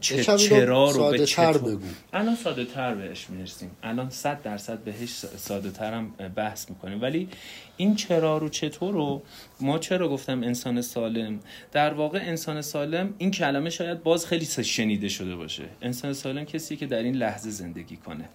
چه 0.00 0.24
چرا 0.24 0.90
رو 0.90 1.10
به 1.10 1.26
چطور 1.26 1.58
بگو. 1.58 1.86
الان 2.12 2.34
ساده 2.36 2.64
تر 2.64 2.94
بهش 2.94 3.30
می‌رسیم. 3.30 3.70
الان 3.82 4.10
صد 4.10 4.42
درصد 4.42 4.78
بهش 4.78 5.08
ساده 5.36 5.70
ترم 5.70 6.10
بحث 6.36 6.70
می‌کنیم. 6.70 7.02
ولی 7.02 7.28
این 7.76 7.94
چرا 7.94 8.38
رو 8.38 8.48
چطور 8.48 8.94
رو 8.94 9.22
ما 9.60 9.78
چرا 9.78 10.08
گفتم 10.08 10.42
انسان 10.42 10.82
سالم؟ 10.82 11.40
در 11.72 11.94
واقع 11.94 12.18
انسان 12.22 12.62
سالم 12.62 13.14
این 13.18 13.30
کلمه 13.30 13.70
شاید 13.70 14.02
باز 14.02 14.26
خیلی 14.26 14.44
شنیده 14.44 15.08
شده 15.08 15.36
باشه. 15.36 15.64
انسان 15.82 16.12
سالم 16.12 16.44
کسی 16.44 16.76
که 16.76 16.86
در 16.86 17.02
این 17.02 17.16
لحظه 17.16 17.50
زندگی 17.50 17.96
کنه. 17.96 18.28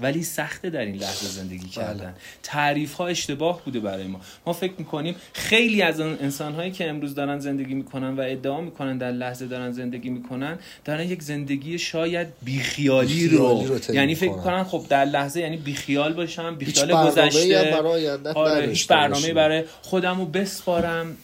ولی 0.00 0.22
سخته 0.22 0.70
در 0.70 0.80
این 0.80 0.94
لحظه 0.94 1.26
زندگی 1.26 1.68
کردن. 1.68 2.14
تعریف 2.42 2.92
ها 2.92 3.06
اشتباه 3.06 3.64
بوده 3.64 3.80
برای 3.80 4.06
ما. 4.06 4.20
ما 4.46 4.52
فکر 4.52 4.72
می‌کنیم 4.78 5.16
خیلی 5.32 5.82
از 5.82 6.00
اون 6.00 6.16
انسان 6.20 6.54
هایی 6.54 6.70
که 6.70 6.88
امروز 6.88 7.14
دارن 7.14 7.38
زندگی 7.38 7.74
می‌کنن 7.74 8.16
و 8.16 8.20
ادعا 8.20 8.60
می‌کنن 8.60 8.98
در 8.98 9.12
لحظه 9.12 9.46
دارن 9.46 9.72
زندگی 9.72 10.10
می‌کنن 10.10 10.58
دارن 10.84 11.04
یک 11.04 11.22
زندگی 11.22 11.78
شاید 11.78 12.28
بیخیالی 12.42 13.28
رو, 13.28 13.64
رو 13.66 13.94
یعنی 13.94 14.14
فکر 14.14 14.32
می‌کنن. 14.32 14.64
خب 14.64 14.86
در 14.88 15.04
لحظه 15.04 15.40
یعنی 15.40 15.56
بیخیال 15.56 16.12
باشم 16.12 16.54
بیخیال 16.56 17.06
گذشته. 17.06 17.74
آره 18.34 18.66
هیچ 18.66 18.86
برنامه. 18.86 19.32
برای 19.32 19.64
خودم 19.82 20.18
رو 20.18 20.26
بسپارم 20.26 21.16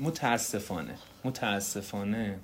متاسفانه 0.00 0.94
متاسفانه 1.24 2.38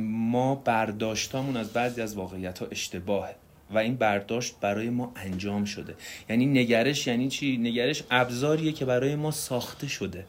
ما 0.00 0.54
برداشتامون 0.54 1.56
از 1.56 1.72
بعضی 1.72 2.02
از 2.02 2.14
واقعیت 2.16 2.58
ها 2.58 2.66
اشتباهه. 2.70 3.34
و 3.70 3.78
این 3.78 3.96
برداشت 3.96 4.54
برای 4.60 4.90
ما 4.90 5.12
انجام 5.16 5.64
شده. 5.64 5.94
یعنی 6.30 6.46
نگرش 6.46 7.06
یعنی 7.06 7.28
چی؟ 7.28 7.56
نگرش 7.56 8.02
ابزاریه 8.10 8.72
که 8.72 8.84
برای 8.84 9.16
ما 9.16 9.30
ساخته 9.30 9.88
شده. 9.88 10.24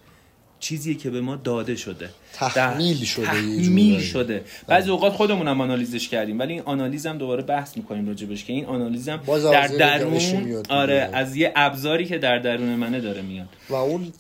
چیزیه 0.59 0.95
که 0.95 1.09
به 1.09 1.21
ما 1.21 1.35
داده 1.35 1.75
شده. 1.75 2.09
تحمیل 2.33 3.03
شده 3.03 3.25
تحمیل. 3.25 4.01
شده. 4.01 4.43
بعضی 4.67 4.89
اوقات 4.89 5.13
خودمون 5.13 5.47
هم 5.47 5.61
آنالیزش 5.61 6.09
کردیم 6.09 6.39
ولی 6.39 6.53
این 6.53 6.61
آنالیز 6.61 7.07
هم 7.07 7.17
دوباره 7.17 7.43
بحث 7.43 7.77
می‌کنیم 7.77 8.07
راجبش 8.07 8.45
که 8.45 8.53
این 8.53 8.65
آنالیز 8.65 9.09
هم 9.09 9.19
در 9.51 9.67
درون 9.67 10.63
آره. 10.69 11.09
از 11.13 11.35
یه 11.35 11.53
ابزاری 11.55 12.05
که 12.05 12.17
در 12.17 12.39
درون 12.39 12.75
منه 12.75 13.01
داره 13.01 13.21
میاد. 13.21 13.47
و 13.69 13.73
اون 13.73 14.13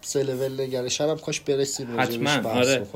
سلول 0.00 0.60
نگرش 0.60 1.00
هم 1.00 1.18
کاش 1.18 1.40
برسیم 1.40 2.00
حتما 2.00 2.38
بحث 2.38 2.66
آره. 2.66 2.86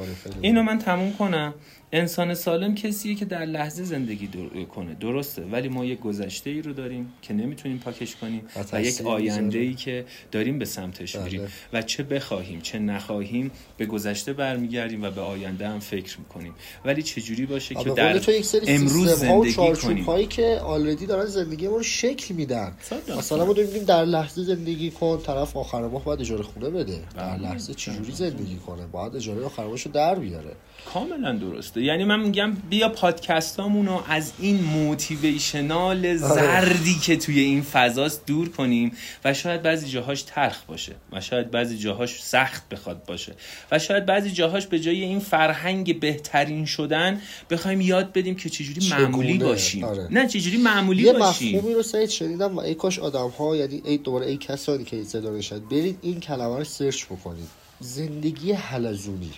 اینو 0.41 0.63
من 0.63 0.79
تموم 0.79 1.13
کنم. 1.13 1.55
انسان 1.95 2.35
سالم 2.35 2.75
کسیه 2.75 3.15
که 3.15 3.25
در 3.25 3.45
لحظه 3.45 3.85
زندگی 3.85 4.27
در... 4.27 4.65
کنه 4.65 4.95
درسته 4.95 5.43
ولی 5.43 5.69
ما 5.69 5.85
یک 5.85 6.01
گذشته 6.01 6.51
ای 6.51 6.63
رو 6.63 6.73
داریم 6.73 7.13
که 7.23 7.35
nemiتونیم 7.35 7.85
پاکش 7.85 8.17
کنیم 8.17 8.43
و 8.57 8.77
و, 8.77 8.81
یک 8.81 9.01
آینده 9.01 9.59
ای. 9.59 9.75
که 9.75 10.05
داریم 10.31 10.59
به 10.59 10.65
سمتش 10.65 11.17
بله. 11.17 11.25
میریم 11.25 11.49
و 11.73 11.83
چه 11.83 12.03
بخواهیم 12.03 12.61
چه 12.61 12.79
نخواهیم 12.79 13.51
به 13.77 13.87
گذشته 13.87 14.33
برمیگردیم 14.33 15.03
و 15.03 15.11
به 15.11 15.21
آینده 15.21 15.69
هم 15.69 15.79
فکر 15.81 16.19
می‌کنیم 16.19 16.55
ولی 16.85 17.03
چه 17.03 17.21
جوری 17.21 17.47
باشه 17.47 17.75
که 17.75 17.91
در 17.91 18.13
قول 18.13 18.19
تو 18.19 18.33
یک 18.33 18.45
سری 18.45 18.67
امروز 18.67 19.11
سیستم 19.11 19.27
ها 19.27 19.39
و 19.39 19.45
زندگی 19.45 19.81
کنیم 19.83 20.05
هایی 20.05 20.27
که 20.27 20.61
آلردی 20.65 21.07
دارن 21.07 21.27
زندگی 21.27 21.69
ما 21.69 21.77
رو 21.77 21.83
شکل 21.83 22.35
میدن. 22.35 22.73
مثلا 23.19 23.45
ما 23.45 23.53
داریم 23.53 23.85
در 23.85 24.05
لحظه 24.05 24.43
زندگی 24.43 24.91
کن 24.91 25.21
طرف 25.27 25.57
آخر 25.57 25.89
ماه 25.89 26.05
باید 26.05 26.21
اجاره 26.21 26.43
خونه 26.43 26.71
بده 26.71 26.99
در 27.17 27.37
بله. 27.37 27.43
لحظه 27.43 27.75
چجوری 27.75 28.13
زندگی 28.13 28.57
کنه 28.57 28.87
باید 28.87 29.17
اجاره 29.17 29.45
آخر 29.45 29.67
ماهشو 29.67 29.91
در 29.91 30.15
بیاره 30.15 30.53
کاملا 30.85 31.33
درسته. 31.33 31.83
یعنی 31.83 32.05
من 32.05 32.21
میگم 32.21 32.57
بیا 32.71 32.89
پادکستامون 32.89 33.87
رو 33.87 34.03
از 34.09 34.33
این 34.39 34.63
موتیویشنال 34.65 36.17
زردی 36.17 36.95
که 36.95 37.17
توی 37.17 37.41
این 37.41 37.63
فضاست 37.63 38.27
دور 38.27 38.49
کنیم 38.49 38.93
و 39.25 39.35
شاید 39.35 39.63
بعضی 39.63 39.89
جاهاش 39.89 40.23
تلخ 40.23 40.65
باشه 40.65 40.93
و 41.13 41.21
شاید 41.21 41.51
بعضی 41.51 41.79
جاهاش 41.79 42.23
سخت 42.23 42.69
بخواد 42.69 43.05
باشه 43.05 43.33
و 43.73 43.79
شاید 43.79 44.07
بعضی 44.07 44.31
جاهاش 44.31 44.67
به 44.67 44.81
جای 44.81 45.03
این 45.03 45.19
فرهنگ 45.19 46.01
بهترین 46.01 46.65
شدن 46.65 47.21
بخوایم 47.51 47.81
یاد 47.81 48.13
بدیم 48.13 48.35
که 48.35 48.51
چجوری؟ 48.51 48.89
معمولی 48.91 49.39
باشیم. 49.39 49.85
آره. 49.85 50.09
نه 50.11 50.29
چجوری 50.29 50.57
معمولی 50.57 51.03
یه 51.03 51.13
باشیم. 51.13 51.57
مفهومی 51.57 51.75
رو 51.75 51.83
سعید 51.83 52.09
شنیدم 52.09 52.57
و 52.57 52.61
ای 52.61 52.75
کاش 52.75 52.99
آدم 52.99 53.29
ها 53.29 53.57
یعنی 53.57 53.83
ای 53.85 53.97
دوباره 53.97 54.27
ای 54.27 54.37
کسانی 54.37 54.85
که 54.85 55.05
صدا 55.05 55.31
برید 55.71 55.99
این 56.03 56.21
کلمه 56.21 56.59
رو 56.59 56.65
سرچ 56.65 57.05
بکنید. 57.05 57.49
زندگی 57.81 58.53
حلزونی. 58.53 59.31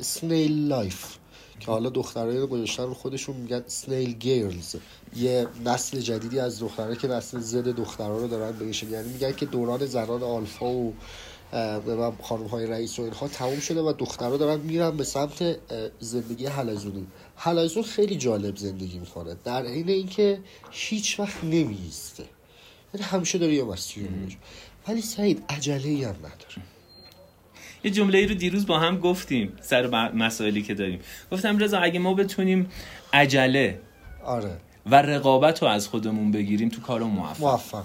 snail 0.00 0.68
life 0.68 1.16
که 1.60 1.66
حالا 1.66 1.88
دخترای 1.88 2.38
رو 2.38 2.46
گذاشتن 2.46 2.82
رو 2.82 2.94
خودشون 2.94 3.36
میگن 3.36 3.62
snail 3.66 4.12
girls. 4.12 4.76
یه 5.16 5.46
نسل 5.64 6.00
جدیدی 6.00 6.38
از 6.38 6.60
دخترها 6.60 6.94
که 6.94 7.08
نسل 7.08 7.40
زد 7.40 7.68
دخترها 7.68 8.18
رو 8.18 8.28
دارن 8.28 8.58
بهشون 8.58 8.90
یعنی 8.90 9.12
میگن 9.12 9.32
که 9.32 9.46
دوران 9.46 9.86
زنان 9.86 10.22
آلفا 10.22 10.72
و 10.72 10.94
و 11.52 12.12
خانم 12.22 12.46
های 12.46 12.66
رئیس 12.66 12.98
و 12.98 13.02
اینها 13.02 13.28
تموم 13.28 13.60
شده 13.60 13.80
و 13.80 13.92
دخترها 13.98 14.36
دارن 14.36 14.60
میرن 14.60 14.96
به 14.96 15.04
سمت 15.04 15.56
زندگی 16.00 16.46
حلزونی. 16.46 17.06
حلزون 17.36 17.82
خیلی 17.82 18.16
جالب 18.16 18.56
زندگی 18.56 18.98
می‌کنه. 18.98 19.36
در 19.44 19.66
عین 19.66 19.88
اینکه 19.88 20.40
هیچ 20.70 21.20
وقت 21.20 21.44
نمیسته 21.44 22.24
یعنی 22.94 23.06
همیشه 23.06 23.38
داره 23.38 23.54
یه 23.54 23.64
مسیر 23.64 24.08
میره 24.08 24.36
ولی 24.88 25.02
سعید 25.02 25.44
عجله 25.48 26.06
هم 26.08 26.16
نداره. 26.16 26.71
یه 27.84 27.90
جمله 27.90 28.18
ای 28.18 28.26
رو 28.26 28.34
دیروز 28.34 28.66
با 28.66 28.78
هم 28.78 28.98
گفتیم 28.98 29.52
سر 29.60 30.10
مسائلی 30.14 30.62
که 30.62 30.74
داریم. 30.74 31.00
گفتم 31.32 31.58
رضا 31.58 31.78
اگه 31.78 31.98
ما 31.98 32.14
بتونیم 32.14 32.70
عجله 33.12 33.80
آره. 34.24 34.56
و 34.86 35.02
رقابت 35.02 35.62
رو 35.62 35.68
از 35.68 35.88
خودمون 35.88 36.32
بگیریم 36.32 36.68
تو 36.68 36.80
کارمون 36.80 37.12
موفق 37.12 37.40
موفق 37.40 37.84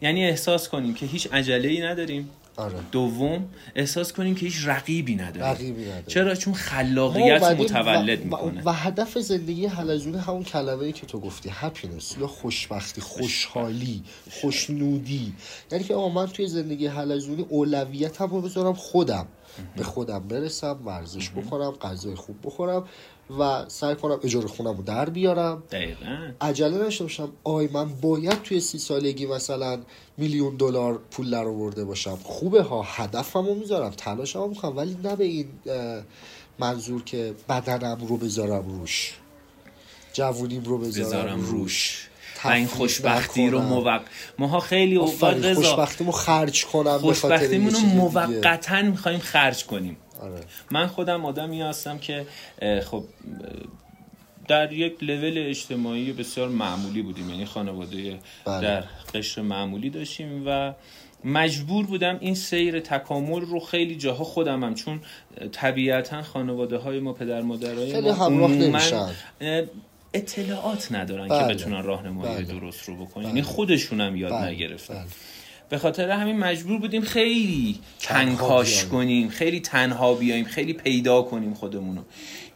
یعنی 0.00 0.24
احساس 0.24 0.68
کنیم 0.68 0.94
که 0.94 1.06
هیچ 1.06 1.28
عجله 1.32 1.68
ای 1.68 1.80
نداریم. 1.80 2.30
آره. 2.56 2.78
دوم 2.92 3.48
احساس 3.74 4.12
کنیم 4.12 4.34
که 4.34 4.46
هیچ 4.46 4.56
رقیبی 4.66 5.16
نداریم. 5.16 5.42
رقیبی 5.42 5.84
نداره 5.84 6.04
چرا؟ 6.06 6.34
چون 6.34 6.54
خلاقیت 6.54 7.42
متولد 7.42 8.20
و, 8.20 8.24
می‌کنه. 8.24 8.62
و, 8.62 8.68
و 8.68 8.72
هدف 8.72 9.18
زندگی 9.18 9.66
حلزونه 9.66 10.20
همون 10.20 10.44
کلمه 10.44 10.82
ای 10.82 10.92
که 10.92 11.06
تو 11.06 11.20
گفتی 11.20 11.50
هپینس 11.52 12.16
یا 12.20 12.26
خوشبختی 12.26 13.00
خوشحالی 13.00 14.02
خوشنودی. 14.30 15.32
یعنی 15.72 15.84
که 15.84 15.94
آقا 15.94 16.08
من 16.08 16.26
توی 16.26 16.46
زندگی 16.46 16.86
حلزونی 16.86 17.46
اولویتم 17.48 18.26
رو 18.26 18.40
بذارم 18.40 18.74
خودم. 18.74 19.26
به 19.76 19.84
خودم 19.84 20.28
برسم 20.28 20.78
ورزش 20.84 21.30
بکنم 21.30 21.70
غذای 21.70 22.14
خوب 22.14 22.36
بخورم. 22.44 22.88
و 23.38 23.64
سعی 23.68 23.94
کنم 23.94 24.18
اجاره 24.24 24.46
خونم 24.46 24.76
رو 24.76 24.82
در 24.82 25.10
بیارم. 25.10 25.62
دقیقا. 25.70 26.18
عجله 26.40 26.86
نشته 26.86 27.04
باشم. 27.04 27.32
آی 27.44 27.68
من 27.72 27.88
باید 27.88 28.42
توی 28.42 28.60
سی 28.60 28.78
سالگی 28.78 29.26
مثلا 29.26 29.78
میلیون 30.16 30.56
دلار 30.56 31.00
پول 31.10 31.30
در 31.30 31.44
آورده 31.44 31.84
باشم. 31.84 32.18
خوبه 32.22 32.62
ها 32.62 32.82
هدفمو 32.82 33.54
می‌ذارم 33.54 33.90
تلاشمو 33.90 34.48
می‌کنم 34.48 34.76
ولی 34.76 34.96
نه 35.04 35.16
به 35.16 35.24
این 35.24 35.46
منظور 36.58 37.04
که 37.04 37.34
بدنم 37.48 37.98
رو 38.08 38.16
بذارم 38.16 38.64
روش. 38.68 39.14
جوونیم 40.12 40.62
رو 40.62 40.78
بذارم, 40.78 41.08
بذارم 41.08 41.40
روش. 41.40 41.50
روش. 41.50 42.08
این 42.44 42.66
خوشبختی 42.66 43.50
رو. 43.50 43.60
موقع 43.60 43.98
ماها 44.38 44.60
خیلی 44.60 44.96
اوقات 44.96 45.54
خوشبختیمو 45.54 46.12
خرج 46.12 46.66
کنم 46.66 46.82
به 46.82 46.90
خاطر 46.90 47.06
یه 47.06 47.12
خوشبختیمون 47.12 47.66
رو 47.66 47.80
چیز 47.80 47.84
دیگه. 47.84 47.94
موقتا 47.94 48.82
می‌خوایم 48.82 49.18
خرج 49.18 49.66
کنیم. 49.66 49.96
آره. 50.20 50.40
من 50.70 50.86
خودم 50.86 51.24
آدمی 51.24 51.62
هستم 51.62 51.98
که 51.98 52.26
خب 52.84 53.04
در 54.48 54.72
یک 54.72 55.02
لول 55.02 55.34
اجتماعی 55.36 56.12
بسیار 56.12 56.48
معمولی 56.48 57.02
بودیم 57.02 57.30
یعنی 57.30 57.44
خانواده 57.44 58.18
بله. 58.44 58.60
در 58.60 58.84
قشر 59.14 59.42
معمولی 59.42 59.90
داشتیم 59.90 60.42
و 60.46 60.72
مجبور 61.24 61.86
بودم 61.86 62.18
این 62.20 62.34
سیر 62.34 62.80
تکامل 62.80 63.40
رو 63.40 63.60
خیلی 63.60 63.96
جاها 63.96 64.24
خودم 64.24 64.64
هم 64.64 64.74
چون 64.74 65.00
طبیعتا 65.52 66.22
خانواده 66.22 66.76
های 66.76 67.00
ما 67.00 67.12
پدر 67.12 67.42
مادرای 67.42 68.00
ما 68.00 69.10
اطلاعات 70.14 70.92
ندارن 70.92 71.28
بله. 71.28 71.48
که 71.48 71.54
بتونن 71.54 71.82
راهنمایی 71.82 72.44
بله. 72.44 72.60
درست 72.60 72.88
رو 72.88 72.96
بکنن 72.96 73.22
بله. 73.22 73.26
یعنی 73.26 73.42
خودشون 73.42 74.00
هم 74.00 74.16
یاد 74.16 74.32
بله. 74.32 74.50
نگرفتن 74.50 74.94
بله. 74.94 75.04
به 75.68 75.78
خاطر 75.78 76.10
همین 76.10 76.38
مجبور 76.38 76.78
بودیم 76.80 77.02
خیلی 77.02 77.78
کنکاش. 78.00 78.84
کنیم 78.84 79.28
خیلی 79.28 79.60
تنها 79.60 80.14
بیایم 80.14 80.44
خیلی 80.44 80.72
پیدا 80.72 81.22
کنیم 81.22 81.54
خودمونو 81.54 82.00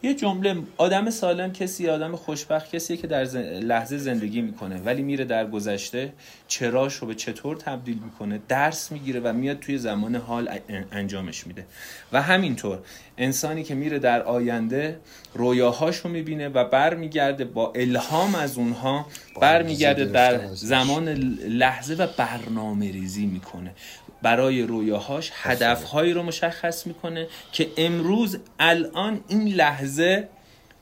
یه 0.02 0.14
جمله 0.14 0.56
آدم 0.76 1.10
سالم 1.10 1.52
کسی 1.52 1.88
آدم 1.88 2.16
خوشبخت 2.16 2.76
کسیه 2.76 2.96
که 2.96 3.06
در 3.06 3.24
زن- 3.24 3.58
لحظه 3.58 3.98
زندگی 3.98 4.40
می‌کنه 4.40 4.76
ولی 4.78 5.02
میره 5.02 5.24
در 5.24 5.46
گذشته 5.46 6.12
چراش 6.50 6.94
رو 6.94 7.06
به 7.06 7.14
چطور 7.14 7.56
تبدیل 7.56 7.98
می‌کنه 8.04 8.40
درس 8.48 8.92
می‌گیره 8.92 9.20
و 9.20 9.32
میاد 9.32 9.58
توی 9.58 9.78
زمان 9.78 10.16
حال 10.16 10.58
انجامش 10.92 11.46
میده. 11.46 11.66
و 12.12 12.22
همینطور 12.22 12.78
انسانی 13.18 13.62
که 13.62 13.74
میره 13.74 13.98
در 13.98 14.22
آینده 14.22 15.00
رویاهاش 15.34 15.96
رو 15.96 16.10
می‌بینه 16.10 16.48
و 16.48 16.64
برمیگرده 16.64 17.44
با 17.44 17.72
الهام 17.76 18.34
از 18.34 18.58
اونها 18.58 19.06
برمیگرده 19.40 20.04
در. 20.04 20.46
زمان 20.54 21.08
لحظه 21.48 21.94
و 21.94 22.06
برنامه 22.16 22.92
ریزی 22.92 23.26
می‌کنه. 23.26 23.74
برای 24.22 24.62
رویاهاش 24.62 25.30
هدفهایی 25.34 26.12
رو 26.12 26.22
مشخص 26.22 26.86
می‌کنه 26.86 27.26
که 27.52 27.68
امروز 27.76 28.38
الان 28.58 29.20
این 29.28 29.48
لحظه 29.48 30.28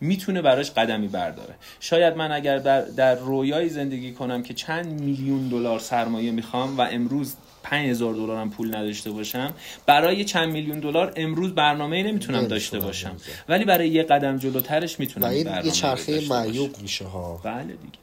می‌تونه 0.00 0.42
براش 0.42 0.70
قدمی 0.70 1.08
برداره 1.08 1.54
شاید 1.80 2.16
من 2.16 2.32
اگر 2.32 2.58
در, 2.58 2.80
در 2.80 3.14
رویایی 3.14 3.68
زندگی 3.68 4.12
کنم 4.12 4.42
که 4.42 4.54
چند 4.54 5.00
میلیون 5.00 5.48
دلار 5.48 5.78
سرمایه 5.78 6.30
می‌خوام 6.30 6.78
و 6.78 6.80
امروز 6.80 7.34
5000 7.62 8.14
دلارم 8.14 8.50
پول 8.50 8.76
نداشته 8.76 9.10
باشم 9.10 9.54
برای 9.86 10.24
چند 10.24 10.52
میلیون 10.52 10.80
دلار 10.80 11.12
امروز 11.16 11.54
برنامه 11.54 12.02
نمی‌تونم 12.02 12.08
نمی‌تونم 12.08 12.46
داشته 12.46 12.78
باشم. 12.78 13.16
ولی 13.48 13.64
برای 13.64 13.88
یه 13.88 14.02
قدم 14.02 14.38
جلوترش 14.38 14.94
و 14.94 14.96
می‌تونم 14.98 15.26
این 15.26 15.44
برنامه 15.44 15.66
یه 15.66 15.72
رو 15.72 15.76
چرخه. 15.76 16.28
معیوب 16.28 16.82
میشه 16.82 17.04
ها 17.04 17.40
بله 17.44 17.62
دیگه 17.62 17.98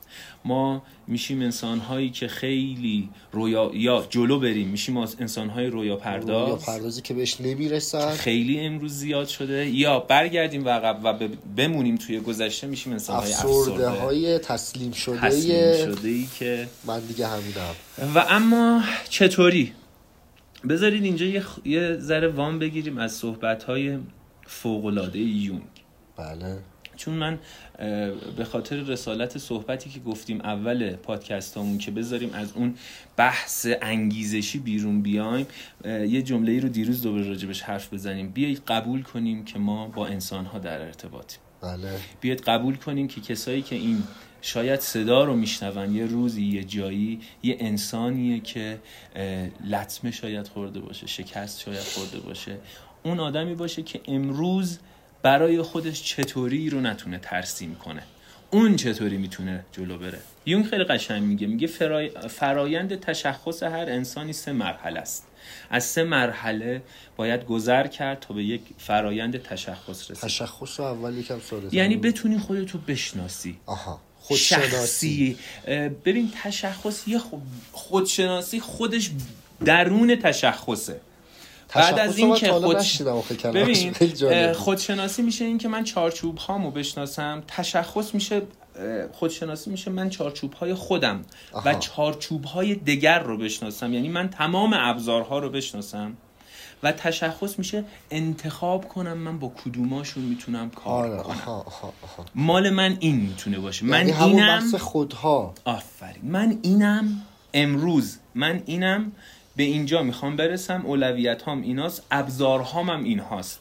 ما 0.46 0.84
میشیم 1.08 1.42
انسان 1.42 1.80
هایی 1.80 2.10
که 2.10 2.28
خیلی 2.28 3.10
رویا 3.32 3.72
یا 3.74 4.08
جلو 4.10 4.40
بریم. 4.40 4.68
میشیم 4.68 4.98
انسان 4.98 5.50
های 5.50 5.68
رویا 5.68 5.86
یا 5.86 5.96
پرداز 5.96 6.66
پردازی 6.66 7.02
که 7.02 7.14
بهش 7.14 7.42
نمی‌رسن. 7.42 8.12
خیلی 8.12 8.60
امروز 8.60 8.94
زیاد 8.94 9.28
شده. 9.28 9.70
یا 9.70 10.00
برگردیم 10.00 10.66
و 10.66 10.70
عقب 10.70 11.00
و 11.04 11.28
بمونیم 11.58 11.96
توی 11.96 12.20
گذشته. 12.20 12.68
میشیم 12.68 12.94
انسان 12.94 13.16
های 13.16 13.34
افسرده. 13.34 13.50
افسرده 13.50 13.90
های 13.90 14.40
تسلیم 14.40 14.92
شده 14.92 15.20
تسلیم 15.22 15.96
شده 15.96 16.10
ای 16.10 16.28
که 16.40 16.68
من 16.86 17.00
دیگه 17.00 17.28
همینم. 17.28 17.76
و 18.16 18.26
اما 18.30 18.84
چطوری؟ 19.10 19.74
بذارید 20.70 21.04
اینجا 21.04 21.26
یه, 21.26 21.42
خ- 21.42 21.68
یه 21.68 21.98
ذره 22.00 22.28
وام 22.28 22.60
بگیریم 22.60 22.98
از 22.98 23.12
صحبت 23.12 23.64
های 23.64 23.98
فوقلاده 24.48 25.20
یونگ. 25.20 25.62
بله. 26.18 26.58
چون 26.96 27.14
من 27.14 27.40
به 28.38 28.46
خاطر 28.46 28.76
رسالت 28.76 29.38
صحبتی 29.38 29.90
که 29.90 30.00
گفتیم 30.00 30.42
اول 30.42 30.96
پادکست 30.96 31.58
همون 31.58 31.78
که 31.78 31.92
بذاریم 31.92 32.34
از 32.34 32.54
اون 32.56 32.76
بحث 33.18 33.68
انگیزشی 33.82 34.60
بیرون 34.60 35.02
بیایم 35.02 35.48
یه 35.86 36.22
جمله 36.22 36.52
ای 36.52 36.60
رو 36.60 36.70
دیروز 36.70 37.02
دوباره 37.02 37.28
راجبش 37.28 37.62
حرف 37.62 37.94
بزنیم. 37.94 38.30
بیایید 38.30 38.62
قبول 38.68 39.04
کنیم 39.04 39.46
که 39.46 39.60
ما 39.60 39.88
با 39.88 40.08
انسان 40.08 40.46
ها 40.46 40.60
در 40.60 40.82
ارتباطیم. 40.82 41.40
بله. 41.62 41.92
بیاید 42.22 42.42
قبول 42.42 42.76
کنیم 42.76 43.08
که 43.08 43.22
کسایی 43.22 43.62
که 43.62 43.76
این 43.76 44.04
شاید 44.42 44.80
صدا 44.80 45.24
رو 45.24 45.36
میشنون 45.36 45.96
یه 45.96 46.06
روزی 46.06 46.46
یه 46.46 46.64
جایی 46.64 47.20
یه 47.44 47.58
انسانیه 47.60 48.40
که 48.40 48.80
لطمه 49.70 50.12
شاید 50.12 50.48
خورده 50.48 50.80
باشه 50.80 51.08
شکست 51.08 51.62
شاید 51.62 51.80
خورده 51.80 52.20
باشه. 52.20 52.58
اون 53.04 53.20
آدمی 53.20 53.56
باشه 53.56 53.82
که 53.82 54.02
امروز 54.08 54.80
برای 55.26 55.62
خودش 55.62 56.04
چطوری 56.04 56.70
رو 56.70 56.82
نتونه 56.82 57.20
ترسیم 57.20 57.76
کنه. 57.76 58.04
اون 58.52 58.76
چطوری 58.76 59.18
می‌تونه 59.18 59.66
جلو 59.72 59.98
بره. 59.98 60.20
یون 60.46 60.64
خیلی 60.64 60.84
قشنگ 60.84 61.24
میگه. 61.24 61.48
میگه 61.48 61.68
فرای... 61.68 62.10
فرایند 62.10 63.00
تشخص 63.00 63.64
هر 63.64 63.90
انسانی 63.90 64.34
سه 64.34 64.52
مرحله 64.52 65.00
است. 65.00 65.28
از 65.70 65.84
سه 65.84 66.04
مرحله 66.04 66.82
باید 67.18 67.46
گذر 67.46 67.88
کرد 67.88 68.20
تا 68.20 68.34
به 68.34 68.44
یک 68.44 68.62
فرایند 68.78 69.44
تشخص 69.44 70.12
رسید. 70.12 70.16
تشخص 70.16 70.80
رو 70.80 70.86
اول 70.86 71.18
یکم 71.18 71.40
ساده 71.40 71.76
یعنی 71.76 71.98
بتونی 71.98 72.38
خودتو 72.38 72.78
بشناسی. 72.78 73.58
آها. 73.66 74.02
خودشناسی. 74.20 75.38
ببین 76.06 76.32
تشخص 76.44 77.08
یه 77.08 77.20
خود 77.20 77.42
خودشناسی 77.72 78.60
خودش 78.60 79.12
درون 79.66 80.16
تشخصه. 80.16 81.00
بعد 81.76 82.00
از 82.00 82.18
این 82.18 82.36
که 82.36 82.52
خود. 82.52 82.78
ببین 83.44 83.94
خودشناسی 84.64 85.22
میشه 85.22 85.46
این 85.46 85.58
که 85.58 85.68
من 85.68 85.84
چارچوب 85.84 86.38
هامو 86.38 86.72
بشناسم. 86.72 87.44
تشخص 87.48 88.14
میشه 88.14 88.42
خودشناسی 89.14 89.70
میشه 89.70 89.92
من 89.92 90.10
چارچوب 90.10 90.54
های 90.54 90.74
خودم 90.74 91.22
و. 91.66 91.74
چارچوب 91.74 92.44
های 92.44 92.76
دگر 92.76 93.20
رو 93.20 93.38
بشناسم. 93.38 93.94
یعنی 93.94 94.10
من 94.10 94.30
تمام 94.30 94.74
ابزارها 94.74 95.40
رو 95.40 95.50
بشناسم 95.50 96.18
و 96.84 96.92
تشخص 96.92 97.60
میشه 97.60 97.84
انتخاب 98.12 98.88
کنم 98.88 99.18
من 99.18 99.40
با 99.40 99.48
کدوماشون 99.66 100.24
می‌تونم 100.24 100.70
کار 100.70 101.08
آره 101.08 101.24
کنم 101.24 101.32
آها 101.32 101.54
آها 101.54 101.94
آها. 102.02 102.26
مال 102.36 102.70
من 102.70 102.98
این 103.00 103.16
می‌تونه 103.16 103.60
باشه. 103.60 103.86
من 103.86 104.08
یعنی 104.08 104.24
اینم 104.24 104.60
بحث 104.60 104.76
خودها. 104.76 105.54
آفرین. 105.66 106.22
من 106.24 106.58
اینم 106.62 107.22
امروز. 107.54 108.18
من 108.36 108.62
اینم 108.66 109.12
به 109.56 109.64
اینجا 109.64 110.04
می‌خوام 110.04 110.36
برسم. 110.36 110.82
اولویت 110.86 111.42
هام 111.42 111.62
ایناست. 111.62 112.04
ابزارهام 112.12 112.90
هم 112.90 113.04
این 113.04 113.20
هاست 113.20 113.60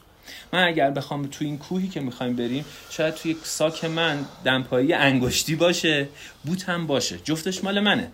من 0.53 0.63
اگر 0.63 0.91
بخوام 0.91 1.27
تو 1.27 1.45
این 1.45 1.57
کوهی 1.57 1.87
که 1.87 1.99
می‌خوایم 1.99 2.35
بریم 2.35 2.65
شاید 2.89 3.13
توی 3.13 3.35
ساک 3.43 3.85
من 3.85 4.25
دمپایی 4.43 4.93
انگشتی 4.93 5.55
باشه 5.55 6.07
بوتم 6.43 6.87
باشه. 6.87 7.17
جفتش 7.23 7.63
مال 7.63 7.79
منه. 7.79 8.11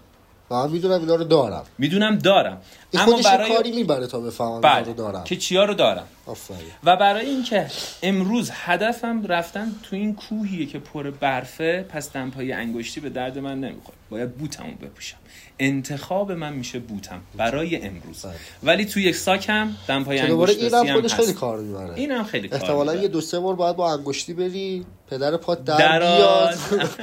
و 0.51 0.53
من 0.53 0.71
می‌دونم 0.71 0.99
اینا 0.99 1.15
رو 1.15 1.23
دارم. 1.23 1.63
می‌دونم 1.77 2.15
دارم. 2.15 2.61
اما 2.93 3.19
برای 3.23 3.53
کاری 3.55 3.71
می‌بره 3.71 4.07
تا 4.07 4.19
بفهمم 4.19 4.51
اینا 4.51 4.77
رو 4.77 4.83
بله 4.83 4.93
دارم. 4.93 5.23
که 5.23 5.35
چیا 5.35 5.65
رو 5.65 5.73
دارم. 5.73 6.07
آفرین. 6.25 6.59
و 6.83 6.95
برای 6.95 7.25
اینکه 7.25 7.67
امروز 8.03 8.49
هدفم 8.53 9.25
رفتن 9.25 9.71
تو 9.83 9.95
این 9.95 10.15
کوهیه 10.15 10.65
که 10.65 10.79
پر 10.79 11.09
برفه 11.09 11.85
پس 11.89 12.13
دمپایی 12.13 12.51
انگشتی 12.51 12.99
به 12.99 13.09
درد 13.09 13.37
من 13.37 13.59
نمی‌خوره. 13.59 13.97
باید 14.09 14.31
بوتمو 14.35 14.71
بپوشم. 14.81 15.17
انتخاب 15.59 16.31
من 16.31 16.53
میشه 16.53 16.79
بوتم 16.79 17.21
برای 17.37 17.81
امروز. 17.81 18.21
بله. 18.21 18.33
ولی 18.63 18.85
تو 18.85 18.99
یک 18.99 19.15
ساکم 19.15 19.69
دوباره 19.87 20.21
انگشتی 20.21 20.65
اینم 20.65 20.87
هم 20.87 20.95
خودش 20.95 21.13
خیلی 21.13 21.31
هست. 21.31 21.39
کار 21.39 21.59
می‌بره. 21.59 21.93
اینم 21.95 22.23
خیلی 22.23 22.47
کار 22.47 22.61
احتمالا. 22.61 22.95
یه 22.95 23.07
دو 23.07 23.21
سه 23.21 23.39
بار 23.39 23.55
باید 23.55 23.75
با 23.75 23.93
انگشتی 23.93 24.33
بری 24.33 24.85
پدر 25.09 25.37
پات 25.37 25.63
در. 25.65 25.99
بیاد. 25.99 26.55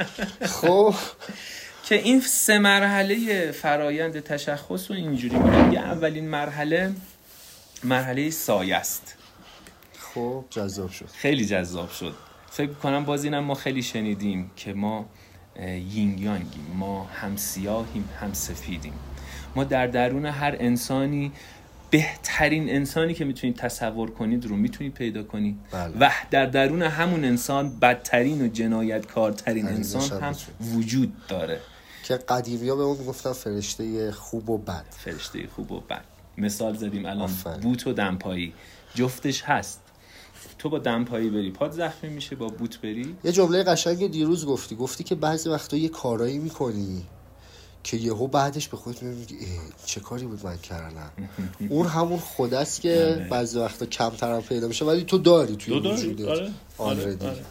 خب. 0.60 0.94
که 1.88 1.94
این 1.94 2.20
سه 2.20 2.58
مرحله 2.58 3.50
فرایند 3.52 4.20
تشخص 4.20 4.90
رو 4.90 4.96
اینجوری 4.96 5.36
میگم 5.36 5.72
یه 5.72 5.80
اولین 5.80 6.28
مرحله 6.28 6.92
مرحله 7.84 8.30
سایه 8.30 8.76
است. 8.76 9.14
خب 9.98 10.44
جذاب 10.50 10.90
شد. 10.90 11.08
خیلی 11.14 11.46
جذاب 11.46 11.90
شد. 11.90 12.14
فکر 12.50 12.72
کنم 12.72 13.04
باز 13.04 13.24
اینم 13.24 13.44
ما 13.44 13.54
خیلی 13.54 13.82
شنیدیم 13.82 14.50
که 14.56 14.72
ما 14.72 15.06
یینگ 15.60 16.20
یانگیم 16.20 16.66
ما 16.74 17.04
هم 17.04 17.36
سیاهیم 17.36 18.08
هم 18.20 18.32
سفیدیم. 18.32 18.94
ما 19.56 19.64
در 19.64 19.86
درون 19.86 20.26
هر 20.26 20.56
انسانی 20.58 21.32
بهترین 21.90 22.70
انسانی 22.70 23.14
که 23.14 23.24
می‌تونید 23.24 23.56
تصور 23.56 24.10
کنید 24.10 24.46
رو 24.46 24.56
می‌تونید 24.56 24.94
پیدا 24.94 25.22
کنید. 25.22 25.56
بله. 25.70 25.92
و 26.00 26.10
در 26.30 26.46
درون 26.46 26.82
همون 26.82 27.24
انسان 27.24 27.78
بدترین 27.78 28.42
و 28.42 28.48
جنایتکارترین 28.48 29.66
انسان 29.66 30.22
هم. 30.22 30.36
وجود 30.60 31.12
داره. 31.28 31.60
که 32.08 32.16
قدیمی 32.16 32.68
ها 32.68 32.76
به 32.76 32.82
اون 32.82 33.06
گفتن 33.06 33.32
فرشته 33.32 34.12
خوب 34.12 34.50
و 34.50 34.58
بد 34.58 34.84
فرشته 34.90 35.48
خوب 35.56 35.72
و 35.72 35.80
بد 35.80 36.04
مثال 36.38 36.76
زدیم 36.76 37.06
الان 37.06 37.20
آفرین. 37.20 37.60
بوت 37.60 37.86
و 37.86 37.92
دمپایی 37.92 38.52
جفتش 38.94 39.42
هست 39.42 39.80
تو 40.58 40.68
با 40.68 40.78
دمپایی 40.78 41.30
بری 41.30 41.50
پاد 41.50 41.72
زخمی 41.72 42.10
میشه 42.10 42.36
با 42.36 42.46
بوت 42.46 42.80
بری 42.80 43.16
یه 43.24 43.32
جمله 43.32 43.62
قشنگ 43.62 44.10
دیروز 44.10 44.46
گفتی 44.46 44.76
گفتی 44.76 45.04
که 45.04 45.14
بعضی 45.14 45.48
وقتا 45.48 45.76
یه 45.76 45.88
کارایی 45.88 46.38
می‌کنی 46.38 47.02
که 47.84 47.96
یهو 47.96 48.26
بعدش 48.26 48.68
به 48.68 48.76
خودت 48.76 49.02
میگی 49.02 49.36
چه 49.86 50.00
کاری 50.00 50.26
بود 50.26 50.46
من 50.46 50.58
کردم 50.58 51.12
اون 51.68 51.86
همون 51.86 52.18
خود 52.18 52.54
است 52.54 52.80
که 52.80 53.14
آره. 53.16 53.28
بعضی 53.30 53.58
وقتا 53.58 53.86
کمتر 53.86 54.34
هم 54.34 54.42
پیدا 54.42 54.68
میشه 54.68 54.84
ولی 54.84 55.04
تو 55.04 55.18
داری 55.18 55.56
توی 55.56 55.74
دو 55.74 55.80
داری؟ 55.80 56.06
وجودت 56.06 56.28
آره. 56.28 56.50
آره. 56.78 57.16
آره. 57.20 57.44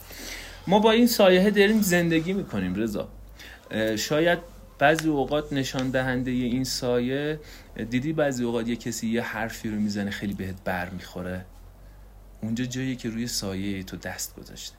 ما 0.68 0.80
با 0.80 0.92
این 0.92 1.08
سایه 1.08 1.52
داریم 1.52 1.82
زندگی 1.82 2.34
می‌کنیم 2.34 2.76
رضا 2.76 3.08
شاید 3.98 4.40
بعضی 4.80 5.10
اوقات 5.10 5.54
نشان 5.54 5.90
دهنده 5.90 6.32
این 6.32 6.64
سایه 6.64 7.40
دیدی 7.90 8.14
بعضی 8.14 8.44
اوقات 8.44 8.68
یه 8.68 8.76
کسی 8.76 9.08
یه 9.08 9.22
حرفی 9.22 9.70
رو 9.70 9.76
می‌زنه 9.76 10.12
خیلی 10.12 10.34
بهت 10.34 10.64
بر 10.64 10.90
می‌خوره؟ 10.90 11.46
اونجا 12.42 12.66
جایی 12.66 12.96
که 12.96 13.10
روی 13.10 13.28
سایه 13.28 13.84
تو 13.84 13.98
دست 13.98 14.36
گذاشته. 14.36 14.76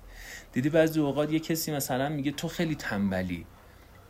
دیدی 0.53 0.69
بعضی 0.69 1.01
اوقات 1.01 1.33
یه 1.33 1.41
کسی 1.41 1.73
مثلا 1.73 2.09
میگه 2.09 2.31
تو 2.31 2.49
خیلی 2.49 2.75
تنبلی. 2.75 3.47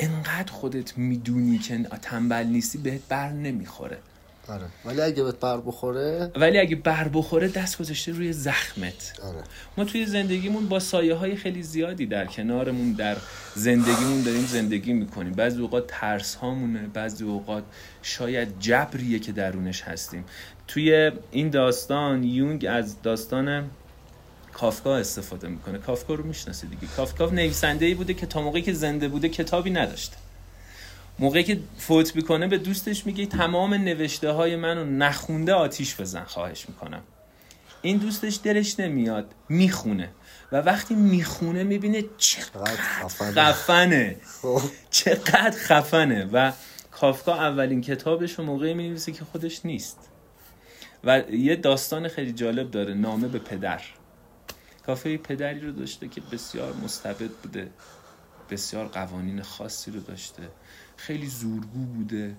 انقدر 0.00 0.52
خودت 0.52 0.98
می‌دونی 0.98 1.58
که 1.58 1.78
تنبل 1.78 2.46
نیستی 2.46 2.78
بهت 2.78 3.00
بر 3.08 3.28
نمی‌خوره. 3.28 3.98
آره. 4.48 4.66
ولی 4.84 5.00
اگه 5.00 5.22
بهت 5.24 5.40
بر 5.40 5.56
بخوره 5.56 6.32
ولی 6.36 6.58
اگه 6.58 6.76
بر 6.76 7.08
بخوره 7.08 7.48
دست 7.48 7.78
گذاشته 7.78 8.12
روی 8.12 8.32
زخمت. 8.32 9.12
آره. 9.22 9.42
ما 9.76 9.84
توی 9.84 10.06
زندگیمون 10.06 10.68
با 10.68 10.80
سایه 10.80 11.14
های 11.14 11.36
خیلی 11.36 11.62
زیادی 11.62 12.06
در 12.06 12.26
کنارمون 12.26 12.92
در 12.92 13.16
زندگیمون 13.54 14.22
داریم 14.22 14.46
زندگی 14.46 14.92
می‌کنیم. 14.92 15.32
بعضی 15.32 15.60
اوقات 15.60 15.84
ترس 15.88 16.34
هامونه 16.34 16.86
بعضی 16.94 17.24
اوقات 17.24 17.64
شاید 18.02 18.60
جبریه 18.60 19.18
که 19.18 19.32
درونش 19.32 19.82
هستیم. 19.82 20.24
توی 20.68 21.12
این 21.30 21.50
داستان 21.50 22.24
یونگ 22.24 22.66
از 22.70 23.02
داستان 23.02 23.70
کافکا 24.52 24.96
استفاده 24.96 25.48
می‌کنه. 25.48 25.78
کافکا 25.78 26.14
رو 26.14 26.26
می‌شناسی 26.26 26.66
دیگه. 26.66 26.86
کافکا 26.96 27.30
نویسنده 27.30 27.86
ای 27.86 27.94
بوده 27.94 28.14
که 28.14 28.26
تا 28.26 28.42
موقعی 28.42 28.62
که 28.62 28.72
زنده 28.72 29.08
بوده 29.08 29.28
کتابی 29.28 29.70
نداشته. 29.70 30.16
موقعی 31.18 31.44
که 31.44 31.60
فوت 31.78 32.16
می‌کنه 32.16 32.46
به 32.46 32.58
دوستش 32.58 33.06
میگه 33.06 33.26
تمام 33.26 33.74
نوشته 33.74 34.30
های 34.30 34.56
منو 34.56 34.84
نخونده 34.84 35.52
آتیش 35.52 36.00
بزن 36.00 36.24
خواهش 36.24 36.68
می‌کنم. 36.68 37.02
این 37.82 37.96
دوستش 37.96 38.38
دلش 38.44 38.80
نمیاد 38.80 39.34
می‌خونه. 39.48 40.10
و 40.52 40.56
وقتی 40.56 40.94
می‌خونه 40.94 41.64
می‌بینه 41.64 42.04
چقدر 42.18 42.76
خفنه. 42.76 44.16
خب. 44.42 44.60
چقدر 44.90 45.58
خفنه. 45.58 46.28
و 46.32 46.52
کافکا 46.90 47.34
اولین 47.34 47.80
کتابش 47.80 48.32
رو 48.32 48.44
موقعی 48.44 48.74
می‌نویسه 48.74 49.12
که 49.12 49.24
خودش 49.24 49.66
نیست. 49.66 49.98
و 51.04 51.22
یه 51.30 51.56
داستان 51.56 52.08
خیلی 52.08 52.32
جالب 52.32 52.70
داره 52.70 52.94
نامه 52.94 53.28
به 53.28 53.38
پدر. 53.38 53.82
کافه 54.86 55.16
پدری 55.16 55.60
رو 55.60 55.72
داشته 55.72 56.08
که 56.08 56.20
بسیار 56.32 56.72
مستبد 56.84 57.30
بوده. 57.42 57.70
بسیار 58.50 58.86
قوانین 58.86 59.42
خاصی 59.42 59.90
رو 59.90 60.00
داشته. 60.00 60.42
خیلی 60.98 61.26
زورگو 61.26 61.84
بوده 61.84 62.36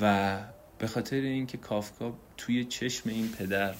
و 0.00 0.38
به 0.78 0.86
خاطر 0.86 1.16
اینکه 1.16 1.58
کافکا 1.58 2.14
توی 2.36 2.64
چشم 2.64 3.10
این 3.10 3.28
پدر 3.28 3.74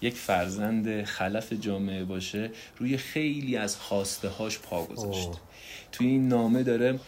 یک 0.00 0.14
فرزند 0.14 1.04
خلف 1.04 1.52
جامعه 1.52 2.04
باشه 2.04 2.50
روی 2.76 2.96
خیلی 2.96 3.56
از 3.56 3.76
خواسته 3.76 4.28
هاش 4.28 4.58
پا 4.58 4.84
گذاشت. 4.84 5.30
توی 5.92 6.06
این 6.06 6.28
نامه 6.28 6.62
داره 6.62 7.00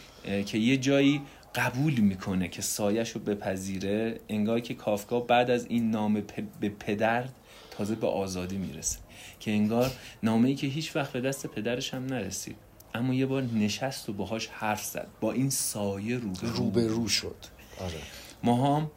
که 0.46 0.58
یه 0.58 0.76
جایی 0.76 1.22
قبول 1.54 1.94
می‌کنه 1.94 2.48
که 2.48 2.62
سایش 2.62 3.10
رو 3.10 3.20
بپذیره 3.20 4.20
انگار 4.28 4.60
که 4.60 4.74
کافکا 4.74 5.20
بعد 5.20 5.50
از 5.50 5.66
این 5.66 5.90
نامه 5.90 6.22
به 6.60 6.68
پدر 6.68 7.24
تازه 7.70 7.94
به 7.94 8.06
آزادی 8.06 8.56
می‌رسه. 8.56 8.98
که 9.40 9.50
انگار 9.50 9.90
نامه 10.22 10.48
ای 10.48 10.54
که 10.54 10.66
هیچ 10.66 10.96
وقت 10.96 11.12
به 11.12 11.20
دست 11.20 11.46
پدرش 11.46 11.94
هم 11.94 12.06
نرسید. 12.06 12.56
اما 12.94 13.14
یه 13.14 13.26
بار 13.26 13.42
نشست 13.42 14.08
و 14.08 14.12
باهاش 14.12 14.46
حرف 14.46 14.84
زد. 14.84 15.08
با 15.20 15.32
این 15.32 15.50
سایه 15.50 16.16
روبرو 16.16 16.48
روبرو 16.48 17.08
شد. 17.08 17.36
آره. 17.80 17.98
ما 18.42 18.76
هم 18.76 18.90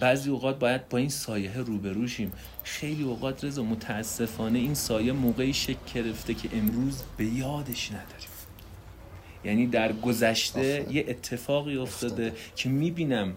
بعضی 0.00 0.30
اوقات 0.30 0.58
باید 0.58 0.88
با 0.88 0.98
این 0.98 1.08
سایه 1.08 1.56
روبرو 1.56 2.08
شیم. 2.08 2.32
خیلی 2.62 3.02
اوقات 3.02 3.44
رضا 3.44 3.62
متاسفانه 3.62 4.58
این 4.58 4.74
سایه 4.74 5.12
موقعی 5.12 5.52
شکل 5.52 5.92
گرفته 5.94 6.34
که 6.34 6.48
امروز 6.52 7.02
به 7.16 7.24
یادش 7.24 7.90
نداریم. 7.90 8.28
یعنی 9.44 9.66
در 9.66 9.92
گذشته 9.92 10.86
یه 10.90 11.04
اتفاقی 11.08 11.76
افتاده. 11.76 12.32
که 12.56 12.68
می‌بینم 12.68 13.34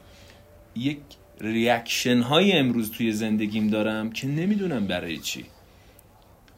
یک 0.76 1.00
reaction 1.42 2.22
های 2.22 2.52
امروز 2.52 2.92
توی 2.92 3.12
زندگیم 3.12 3.68
دارم 3.68 4.12
که 4.12 4.28
نمی‌دونم 4.28 4.88
برای 4.88 5.18
چی. 5.18 5.46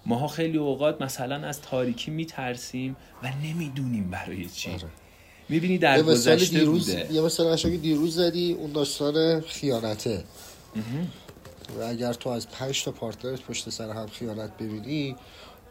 ماها 0.09 0.27
خیلی 0.27 0.57
اوقات 0.57 1.01
مثلا 1.01 1.47
از 1.47 1.61
تاریکی 1.61 2.11
میترسیم 2.11 2.95
و 3.23 3.31
نمی‌دونیم 3.43 4.09
برای 4.09 4.45
چی. 4.45 4.71
آره. 4.71 4.83
می‌بینی 5.49 5.77
در 5.77 6.01
گذشته 6.01 6.59
دیروز 6.59 6.89
بوده. 6.89 7.13
یه 7.13 7.21
مثال 7.21 7.47
قشنگی 7.47 7.77
دیروز 7.77 8.15
زدی 8.15 8.53
اون 8.53 8.71
داستان 8.71 9.41
خیانته. 9.41 10.23
و 11.79 11.83
اگر 11.83 12.13
تو 12.13 12.29
از 12.29 12.49
پنج 12.49 12.83
تا 12.83 12.91
partner 12.91 13.35
ت 13.35 13.41
پشت 13.41 13.69
سر 13.69 13.89
هم 13.89 14.07
خیانت 14.07 14.57
ببینی 14.57 15.15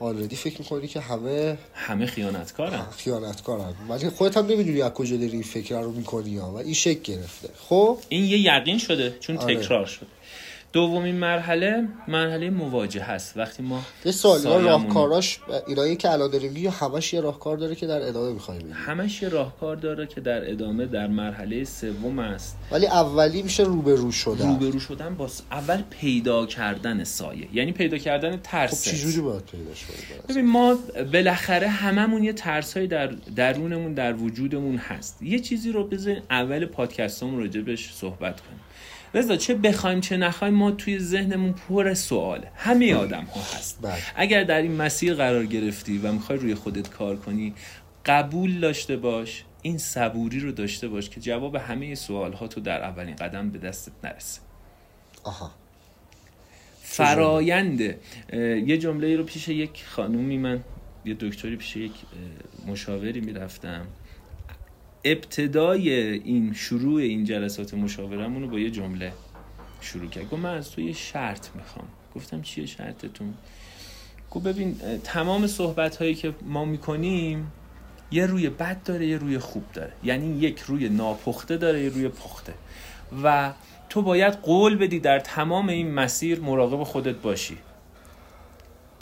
آلردی 0.01 0.37
فکر 0.37 0.59
می‌کنی 0.59 0.89
که 0.89 1.01
همه 1.01 1.59
همه 1.75 2.07
خیانتکارن. 2.07 2.87
خیانتکارن. 2.97 3.75
ولی 3.89 4.09
خودت 4.09 4.37
هم 4.37 4.47
نمی‌دونی 4.47 4.83
از 4.83 4.93
کجا 4.93 5.17
داری 5.17 5.33
این 5.33 5.43
فکر 5.43 5.81
رو 5.81 5.93
می‌کنی 5.93 6.37
ها. 6.37 6.53
و 6.53 6.57
این 6.57 6.75
شکل 6.75 7.15
گرفته. 7.15 7.49
خب؟ 7.69 7.99
این 8.09 8.25
یه 8.25 8.39
یقین 8.39 8.79
شده 8.79 9.17
چون 9.21 9.37
آره. 9.37 9.57
تکرار 9.57 9.87
شده. 9.87 10.07
دومین 10.73 11.15
مرحله 11.15 11.89
مرحله 12.09 12.51
مواجهه 12.51 13.05
هست 13.05 13.37
وقتی 13.37 13.63
ما 13.63 13.83
یه 14.05 14.13
سوال 14.13 14.63
راهکاراش 14.63 15.41
اینایی 15.67 15.97
که 15.97 16.11
الان 16.11 16.31
داریم 16.31 16.53
میگی 16.53 16.67
همش 16.67 17.13
یه 17.13 17.21
راهکار 17.21 17.57
داره 17.57 17.75
که 17.75 17.87
در 17.87 18.09
ادامه 18.09 18.33
می‌خوای 18.33 18.59
بگی 18.59 18.73
همش 18.73 19.23
یه 19.23 19.29
راهکار 19.29 19.77
داره 19.77 20.07
که 20.07 20.21
در 20.21 20.51
ادامه 20.51 20.87
در 20.87 21.07
مرحله 21.07 21.65
سوم 21.65 22.19
است. 22.19 22.57
ولی 22.73 22.87
اولی 22.87 23.43
میشه 23.43 23.63
روبرو 23.63 24.13
شدن. 24.13 24.49
روبرو 24.49 24.81
شدن 24.81 25.15
با 25.15 25.29
اول 25.51 25.83
پیدا 25.91 26.47
کردن 26.47 27.05
سایه. 27.05 27.49
یعنی 27.53 27.73
پیدا 27.73 27.99
کردن 27.99 28.31
خب 28.31 28.43
ترس 28.43 28.85
چجوری 28.85 29.21
باید 29.21 29.45
پیداش 29.45 29.85
کنی 29.85 30.19
ببین 30.29 30.47
ما 30.47 30.79
بالاخره 31.13 31.69
هممون 31.69 32.25
یه 32.25 32.33
ترسایی 32.33 32.87
در 32.87 33.07
درونمون 33.37 33.95
در 33.95 34.13
وجودمون 34.13 34.77
هست. 34.77 35.23
یه 35.23 35.39
چیزی 35.39 35.73
رو 35.73 35.85
بذارین 35.85 36.23
اول 36.31 36.67
پادکستمون 36.67 37.41
راجبش 37.41 37.93
صحبت 37.95 38.41
کنیم. 38.41 38.61
رضا 39.15 39.37
چه 39.37 39.55
بخوایم 39.55 40.01
چه 40.01 40.17
نخوایم 40.17 40.55
ما 40.55 40.71
توی 40.71 40.99
ذهنمون 40.99 41.53
پر 41.53 41.95
سواله 41.95 42.51
همه 42.55 42.95
آدم 42.95 43.25
ها 43.25 43.41
هست. 43.41 43.79
بله. 43.83 43.95
اگر 44.17 44.45
در 44.45 44.63
این 44.63 44.77
مسیر 44.77 45.15
قرار 45.15 45.47
گرفتی 45.47 45.99
و 45.99 46.13
می‌خوای 46.13 46.39
روی 46.39 46.55
خودت 46.55 46.91
کار 46.91 47.17
کنی 47.17 47.55
قبول 48.07 48.61
داشته 48.61 48.97
باش 48.97 49.45
این 49.63 49.79
صبوری 49.79 50.41
رو 50.41 50.53
داشته 50.53 50.89
باش 50.89 51.11
که 51.11 51.21
جواب 51.21 51.57
همه 51.57 51.95
سوال 51.95 52.33
ها 52.33 52.49
تو 52.49 52.61
در 52.61 52.83
اولین 52.83 53.17
قدم 53.17 53.51
به 53.51 53.59
دستت 53.59 53.93
نرسه. 54.05 54.41
آها. 55.25 55.51
فراینده 56.83 57.99
اه، 58.33 58.41
یه 58.41 58.79
جمله 58.79 59.17
رو 59.17 59.25
پیش 59.25 59.49
یک 59.49 59.85
خانومی 59.89 60.39
من 60.39 60.65
یه 61.05 61.17
دکتری 61.21 61.57
پیش 61.57 61.77
یک 61.77 61.93
مشاوری 62.67 63.21
می‌رفتم. 63.21 63.87
ابتدای 65.05 65.91
این 66.01 66.53
شروع 66.55 67.01
این 67.01 67.25
جلسات 67.25 67.75
مشاورمون 67.75 68.43
رو 68.43 68.49
با 68.49 68.59
یه 68.59 68.71
جمله 68.71 69.13
شروع 69.81 70.09
کرد. 70.09 70.31
گفت 70.31 70.43
من 70.43 70.55
از 70.55 70.71
تو 70.71 70.81
یه 70.81 70.93
شرط 70.93 71.49
می‌خوام. 71.57 71.89
گفتم 72.15 72.43
چیه 72.43 72.67
شرطتون؟ 72.67 73.35
گفت 74.31 74.47
ببین 74.47 74.77
تمام 75.05 75.47
صحبت 75.47 75.97
هایی 75.97 76.15
که 76.15 76.35
ما 76.43 76.65
می‌کنیم 76.65 77.53
یه 78.11 78.27
روی 78.27 78.49
بد 78.49 78.83
داره 78.83 79.07
یه 79.07 79.19
روی 79.19 79.39
خوب 79.39 79.65
داره. 79.75 79.93
یعنی 80.05 80.39
یک 80.39 80.59
روی 80.61 80.89
ناپخته 80.89 81.57
داره 81.57 81.83
یه 81.83 81.89
روی 81.89 82.09
پخته. 82.09 82.55
و 83.25 83.53
تو 83.89 84.03
باید 84.03 84.35
قول 84.35 84.77
بدی 84.77 85.01
در 85.01 85.21
تمام 85.21 85.69
این 85.69 85.95
مسیر 85.95 86.41
مراقب 86.41 86.85
خودت 86.85 87.17
باشی. 87.17 87.59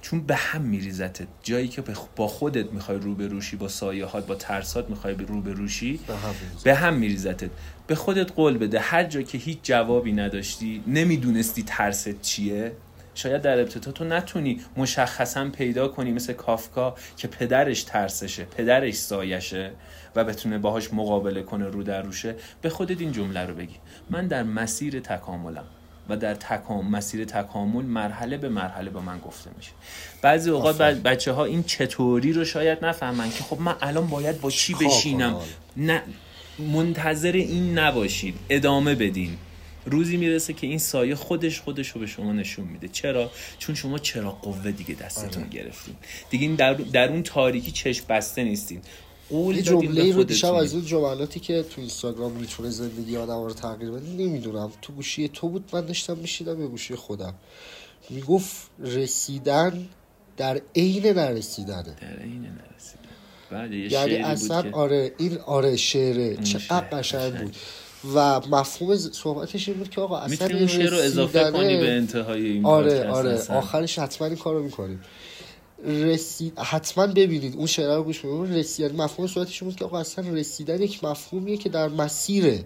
چون 0.06 0.20
به 0.20 0.34
هم 0.34 0.62
میریزتت 0.62 1.26
جایی 1.42 1.68
که 1.68 1.82
با 2.16 2.28
خودت 2.28 2.72
می‌خوای 2.72 2.98
روبروشی 2.98 3.56
با 3.56 3.68
سایهات 3.68 4.26
با 4.26 4.34
ترسات 4.34 4.90
می‌خوای 4.90 5.14
روبروشی 5.14 6.00
به 6.06 6.16
هم 6.16 6.34
می‌ریزه. 6.34 6.64
به 6.64 6.74
هم 6.74 6.94
میریزتت. 6.94 7.50
به 7.86 7.94
خودت 7.94 8.32
قول 8.32 8.58
بده. 8.58 8.80
هر 8.80 9.04
جا 9.04 9.22
که 9.22 9.38
هیچ 9.38 9.58
جوابی 9.62 10.12
نداشتی 10.12 10.82
نمی‌دونستی 10.86 11.62
ترست 11.62 12.22
چیه. 12.22 12.72
شاید 13.14 13.42
در 13.42 13.60
ابتدا 13.60 13.92
تو 13.92 14.04
نتونی 14.04 14.60
مشخصا 14.76 15.50
پیدا 15.50 15.88
کنی 15.88 16.12
مثل 16.12 16.32
کافکا 16.32 16.94
که 17.16 17.28
پدرش 17.28 17.82
ترسشه 17.82 18.44
پدرش 18.44 18.94
سایشه 18.94 19.70
و 20.16 20.24
بتونه 20.24 20.58
باهاش 20.58 20.92
مقابله 20.92 21.42
کنه 21.42 21.66
رو 21.66 21.82
در 21.82 22.02
روشه. 22.02 22.34
به 22.62 22.70
خودت 22.70 23.00
این 23.00 23.12
جمله 23.12 23.40
رو 23.40 23.54
بگی. 23.54 23.76
من 24.10 24.26
در 24.26 24.42
مسیر 24.42 25.00
تکاملم. 25.00 25.64
و 26.08 26.16
در 26.16 26.34
تکام... 26.34 26.90
مسیر 26.90 27.24
تکامل 27.24 27.84
مرحله 27.84 28.36
به 28.36 28.48
مرحله 28.48 28.90
با 28.90 29.00
من 29.00 29.18
گفته 29.18 29.50
میشه. 29.56 29.70
بعضی 30.22 30.50
اوقات. 30.50 30.78
بچه 30.78 31.32
ها 31.32 31.44
این 31.44 31.62
چطوری 31.62 32.32
رو 32.32 32.44
شاید 32.44 32.84
نفهمن 32.84 33.30
که 33.30 33.44
خب 33.44 33.60
من 33.60 33.74
الان 33.80 34.06
باید 34.06 34.40
با 34.40 34.50
چی 34.50 34.74
بشینم؟ 34.74 35.36
نه 35.76 36.02
منتظر 36.58 37.32
این 37.32 37.78
نباشید 37.78 38.34
ادامه 38.50 38.94
بدین. 38.94 39.36
روزی 39.86 40.16
می‌رسه 40.16 40.52
که 40.52 40.66
این 40.66 40.78
سایه 40.78 41.14
خودش 41.14 41.60
خودش 41.60 41.88
رو 41.88 42.00
به 42.00 42.06
شما 42.06 42.32
نشون 42.32 42.64
میده. 42.64 42.88
چرا؟ 42.88 43.30
چون 43.58 43.74
شما 43.74 43.98
چرا 43.98 44.30
قوه 44.30 44.70
دیگه 44.70 44.94
دستتون 44.94 45.42
آره. 45.42 45.52
گرفتین. 45.52 45.94
دیگه 46.30 46.48
در, 46.48 46.74
در 46.74 47.08
اون 47.08 47.22
تاریکی 47.22 47.70
چشم 47.70 48.04
بسته 48.08 48.44
نیستین. 48.44 48.80
قول 49.30 49.60
جمله 49.60 50.14
رو 50.14 50.24
دیشب. 50.24 50.54
از 50.54 50.74
اون 50.74 50.84
جملاتی 50.84 51.40
که 51.40 51.62
تو 51.62 51.80
اینستاگرام 51.80 52.32
می‌تونه 52.32 52.70
زندگی 52.70 53.16
آدم 53.16 53.42
رو 53.42 53.52
تغییر 53.52 53.90
بده 53.90 54.10
نمی‌دونم. 54.10 54.72
تو 54.82 54.92
گوشی 54.92 55.28
تو 55.28 55.48
بود 55.48 55.64
من 55.72 55.86
داشتم 55.86 56.16
میشیدم 56.16 56.58
به 56.58 56.66
گوشی 56.66 56.94
خودم. 56.94 57.34
می‌گفت 58.10 58.70
رسیدن 58.78 59.86
در 60.36 60.60
عین 60.76 61.06
نرسیدنه. 61.06 61.82
در 61.82 62.22
این 62.22 62.46
نرسیدن. 63.50 63.72
یه 63.72 63.92
یعنی 63.92 64.16
اصلا 64.16 64.62
بود 64.62 64.74
آره 64.74 65.12
این 65.18 65.38
آره 65.38 65.76
شعره. 65.76 66.22
این 66.22 66.42
چقدر 66.42 66.86
قشنگ. 66.92 67.34
بود. 67.34 67.56
و 68.14 68.40
مفهوم 68.40 68.96
صحبتش 68.96 69.68
این 69.68 69.78
بود 69.78 69.90
که 69.90 70.00
آقا 70.00 70.18
اصلا 70.18 70.46
می‌تونی 70.46 70.68
شعر 70.68 70.90
رو 70.90 70.96
اضافه 70.96 71.50
کنی 71.50 71.76
به 71.76 71.92
انتهای 71.92 72.46
این 72.46 72.66
آره 72.66 73.08
آره. 73.08 73.42
آخرش 73.48 73.98
حتما 73.98 74.26
این 74.28 74.36
کارو 74.36 74.62
می‌کنیم. 74.62 75.00
رسید. 75.84 76.58
حتما 76.58 77.06
ببینید. 77.06 77.56
اون 77.56 77.66
شعر 77.66 77.96
رو 77.96 78.02
گوش 78.02 78.20
بدید. 78.20 78.56
رسید. 78.58 78.94
مفهوم 78.94 79.26
صحبتش 79.28 79.62
بود 79.62 79.76
که 79.76 79.84
آقا 79.84 79.98
اصلا 79.98 80.30
رسیدن 80.30 80.82
یک 80.82 81.04
مفهومیه 81.04 81.56
که 81.56 81.68
در 81.68 81.88
مسیره. 81.88 82.64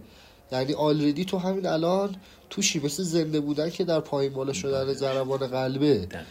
یعنی 0.52 0.74
آلردی 0.74 1.24
تو 1.24 1.38
همین 1.38 1.66
الان 1.66 2.16
توشی. 2.50 2.80
مثل 2.80 3.02
زنده 3.02 3.40
بودن 3.40 3.70
که 3.70 3.84
در 3.84 4.00
پایین 4.00 4.32
بالا 4.32 4.52
شدن 4.52 4.92
ضربان 4.92 5.38
قلبه. 5.38 5.98
دقیقا. 5.98 6.24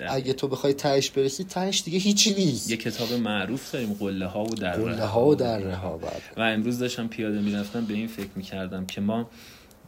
اگه 0.00 0.32
تو 0.32 0.48
بخوای 0.48 0.72
تهش 0.72 1.10
برسی 1.10 1.44
تهش 1.44 1.82
دیگه 1.84 1.98
هیچی 1.98 2.34
نیست. 2.34 2.70
یه 2.70 2.76
کتاب 2.76 3.12
معروف 3.12 3.72
داریم 3.72 3.96
قله 4.00 4.26
ها 4.26 4.44
و 4.44 4.48
دره 4.48 4.82
قله 4.82 5.04
ها 5.04 5.26
و 5.26 5.34
دره 5.34 5.74
ها 5.74 5.96
بعد. 5.96 6.22
و 6.36 6.40
امروز 6.40 6.78
داشتم 6.78 7.08
پیاده 7.08 7.40
می‌رفتم 7.40 7.84
به 7.84 7.94
این 7.94 8.06
فکر 8.06 8.30
می‌کردم 8.36 8.86
که 8.86 9.00
ما 9.00 9.30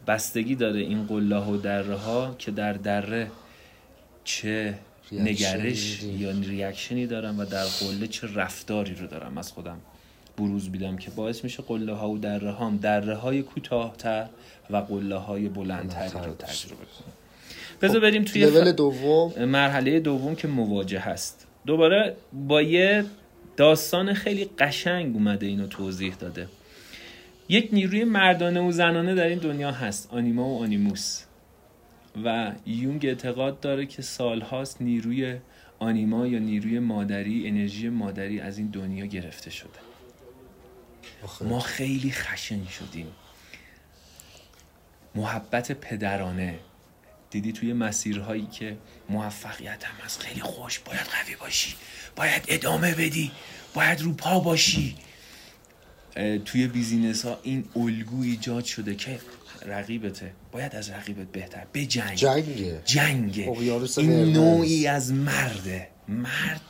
بستگی 0.06 0.54
داره 0.54 0.80
این 0.80 1.06
قله 1.06 1.36
ها 1.36 1.52
و 1.52 1.56
دره 1.56 1.96
ها 1.96 2.34
که 2.38 2.50
در 2.50 2.72
دره 2.72 3.30
چه 4.24 4.78
نگرش 5.12 6.02
یا 6.02 6.30
ریاکشنی 6.30 7.06
دارم 7.06 7.38
و 7.38 7.44
در 7.44 7.64
قله 7.64 8.06
چه 8.06 8.34
رفتاری 8.34 8.94
رو 8.94 9.06
دارم 9.06 9.38
از 9.38 9.52
خودم 9.52 9.78
بروز 10.38 10.68
بیدم 10.68 10.96
که 10.96 11.10
باعث 11.10 11.44
میشه 11.44 11.62
قله 11.62 11.92
ها 11.92 12.10
و 12.10 12.18
دره 12.18 12.50
هام 12.50 12.76
دره 12.76 13.14
های 13.14 13.42
کوتاهتر 13.42 14.26
و 14.70 14.76
قله 14.76 15.16
های 15.16 15.48
بلندتری 15.48 16.26
رو 16.26 16.34
تجربه 16.34 16.84
کنم 16.84 17.12
بذار 17.82 18.00
بریم 18.00 18.24
توی 18.24 18.44
لول 18.44 18.72
دوم؟ 18.72 19.44
مرحله 19.44 20.00
دوم 20.00 20.34
که 20.34 20.48
مواجه 20.48 20.98
هست. 20.98 21.46
دوباره 21.66 22.16
با 22.32 22.62
یه 22.62 23.04
داستان 23.56 24.14
خیلی 24.14 24.50
قشنگ 24.58 25.14
اومده 25.14 25.46
اینو 25.46 25.66
توضیح 25.66 26.14
داده. 26.14 26.46
یک 27.48 27.68
نیروی 27.72 28.04
مردانه 28.04 28.60
و 28.60 28.72
زنانه 28.72 29.14
در 29.14 29.26
این 29.26 29.38
دنیا 29.38 29.70
هست. 29.70 30.08
آنیما 30.12 30.48
و 30.48 30.62
آنیموس. 30.62 31.22
و 32.24 32.52
یونگ 32.66 33.06
اعتقاد 33.06 33.60
داره 33.60 33.86
که 33.86 34.02
سالهاست 34.02 34.82
نیروی 34.82 35.38
آنیما 35.78 36.26
یا 36.26 36.38
نیروی 36.38 36.78
مادری 36.78 37.48
انرژی 37.48 37.88
مادری 37.88 38.40
از 38.40 38.58
این 38.58 38.66
دنیا 38.66 39.06
گرفته 39.06 39.50
شده. 39.50 39.78
ما 41.40 41.60
خیلی 41.60 42.12
خشن 42.12 42.66
شدیم. 42.66 43.06
محبت 45.14 45.72
پدرانه. 45.72 46.58
دیدی 47.30 47.52
توی 47.52 47.72
مسیرهایی 47.72 48.46
که 48.46 48.76
موفقیت 49.08 49.84
هم 49.84 50.04
از 50.04 50.18
خیلی 50.18 50.40
خوش. 50.40 50.78
باید 50.78 51.00
قوی 51.06 51.36
باشی. 51.36 51.74
باید 52.16 52.44
ادامه 52.48 52.94
بدی. 52.94 53.30
باید 53.74 54.00
رو 54.00 54.12
پا 54.12 54.40
باشی. 54.40 54.96
توی 56.44 56.66
بیزینس 56.66 57.24
ها 57.24 57.38
این 57.42 57.68
الگو 57.76 58.22
ایجاد 58.22 58.64
شده 58.64 58.94
که 58.94 59.20
رقیبته. 59.66 60.32
باید 60.52 60.74
از 60.76 60.90
رقیبت 60.90 61.32
بهتر. 61.32 61.66
به 61.72 61.86
جنگ. 61.86 62.14
جنگه. 62.14 62.80
جنگه. 62.84 63.48
این 63.98 64.32
نوعی 64.32 64.86
از 64.86 65.12
مرده. 65.12 65.88
مرد 66.08 66.60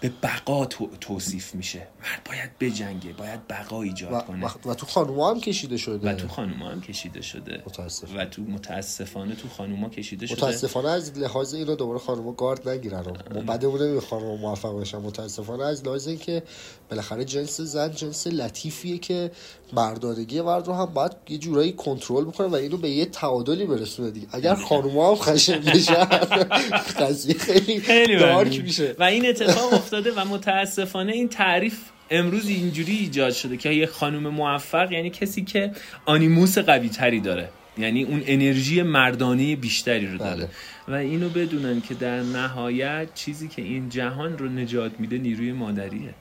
به 0.00 0.12
بقا 0.22 0.66
توصیف 1.00 1.54
میشه. 1.54 1.78
مرد 1.78 2.26
باید 2.26 2.58
بجنگه 2.60 3.12
باید 3.12 3.46
بقا 3.48 3.82
ایجاد 3.82 4.12
و 4.12 4.20
کنه. 4.20 4.46
و, 4.66 4.74
تو 4.74 4.86
خانوما 4.86 5.30
هم 5.30 5.40
کشیده 5.40 5.76
شده. 5.76 6.10
و 6.10 6.14
تو 6.14 6.28
خانوما 6.28 6.68
هم 6.68 6.80
کشیده 6.80 7.22
شده. 7.22 7.62
متاسفانه. 7.66 8.22
و 8.22 8.24
تو 8.24 8.42
متاسفانه 8.42 9.34
تو 9.34 9.48
خانوما 9.48 9.88
کشیده 9.88 10.26
شده. 10.26 10.36
متاسفانه 10.36 10.88
از 10.88 11.18
لحاظ 11.18 11.54
اینو 11.54 11.76
دوباره 11.76 11.98
خانوما 11.98 12.32
گارد 12.32 12.68
نگیرن. 12.68 13.04
ما 13.34 13.40
بعدمون 13.40 13.82
نمیگه 13.82 14.00
خانوما 14.00 14.36
موفق 14.36 14.80
بشن. 14.80 14.98
متاسفانه 14.98 15.64
از 15.64 15.84
لحاظ 15.84 16.08
اینکه 16.08 16.42
بالاخره 16.90 17.24
جنس 17.24 17.60
زن 17.60 17.90
جنس 17.90 18.26
لطیفیه 18.26 18.98
که 18.98 19.30
مردانگی 19.72 20.40
مرد 20.40 20.66
رو 20.66 20.74
هم 20.74 20.86
باید 20.86 21.12
یه 21.28 21.38
جورایی 21.38 21.72
کنترل 21.72 22.24
بکنه 22.24 22.46
و 22.46 22.54
اینو 22.54 22.76
به 22.76 22.90
یه 22.90 23.04
تعادلی 23.04 23.66
برسونه 23.66 24.10
دیگه. 24.10 24.26
اگر 24.32 24.54
خانوما 24.54 25.08
هم 25.08 25.16
خشن 25.16 25.60
بشن 25.60 26.04
قضیه 27.00 27.34
خیلی, 27.34 27.80
خیلی 27.80 28.16
دارک 28.16 28.60
میشه. 28.60 28.96
و 28.98 29.02
این 29.02 29.28
اتفاق 29.28 29.87
افتاده 29.88 30.12
و 30.12 30.24
متاسفانه 30.24 31.12
این 31.12 31.28
تعریف 31.28 31.78
امروز 32.10 32.48
اینجوری 32.48 32.92
ایجاد 32.92 33.32
شده 33.32 33.56
که 33.56 33.70
یه 33.70 33.86
خانم 33.86 34.28
موفق 34.28 34.92
یعنی 34.92 35.10
کسی 35.10 35.44
که 35.44 35.72
آنیموس 36.04 36.58
قوی 36.58 36.88
تری 36.88 37.20
داره. 37.20 37.48
یعنی 37.78 38.04
اون 38.04 38.22
انرژی 38.26 38.82
مردانی 38.82 39.56
بیشتری 39.56 40.06
رو 40.06 40.18
داره. 40.18 40.36
بله. 40.36 40.48
و 40.88 40.94
اینو 40.94 41.28
بدونن 41.28 41.80
که 41.80 41.94
در 41.94 42.20
نهایت 42.20 43.14
چیزی 43.14 43.48
که 43.48 43.62
این 43.62 43.88
جهان 43.88 44.38
رو 44.38 44.48
نجات 44.48 44.92
میده 44.98 45.18
نیروی 45.18 45.52
مادریه. 45.52 46.14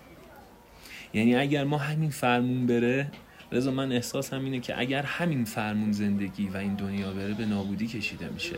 یعنی 1.13 1.35
اگر 1.35 1.63
ما 1.63 1.77
همین 1.77 2.09
فرمون 2.09 2.67
بره 2.67 3.11
رضا 3.51 3.71
من 3.71 3.91
احساس 3.91 4.33
هم 4.33 4.43
اینه 4.45 4.59
که 4.59 4.79
اگر 4.79 5.01
همین 5.01 5.45
فرمون 5.45 5.91
زندگی 5.91 6.47
و 6.47 6.57
این 6.57 6.75
دنیا 6.75 7.11
بره 7.11 7.33
به 7.33 7.45
نابودی 7.45 7.87
کشیده 7.87 8.29
میشه. 8.33 8.55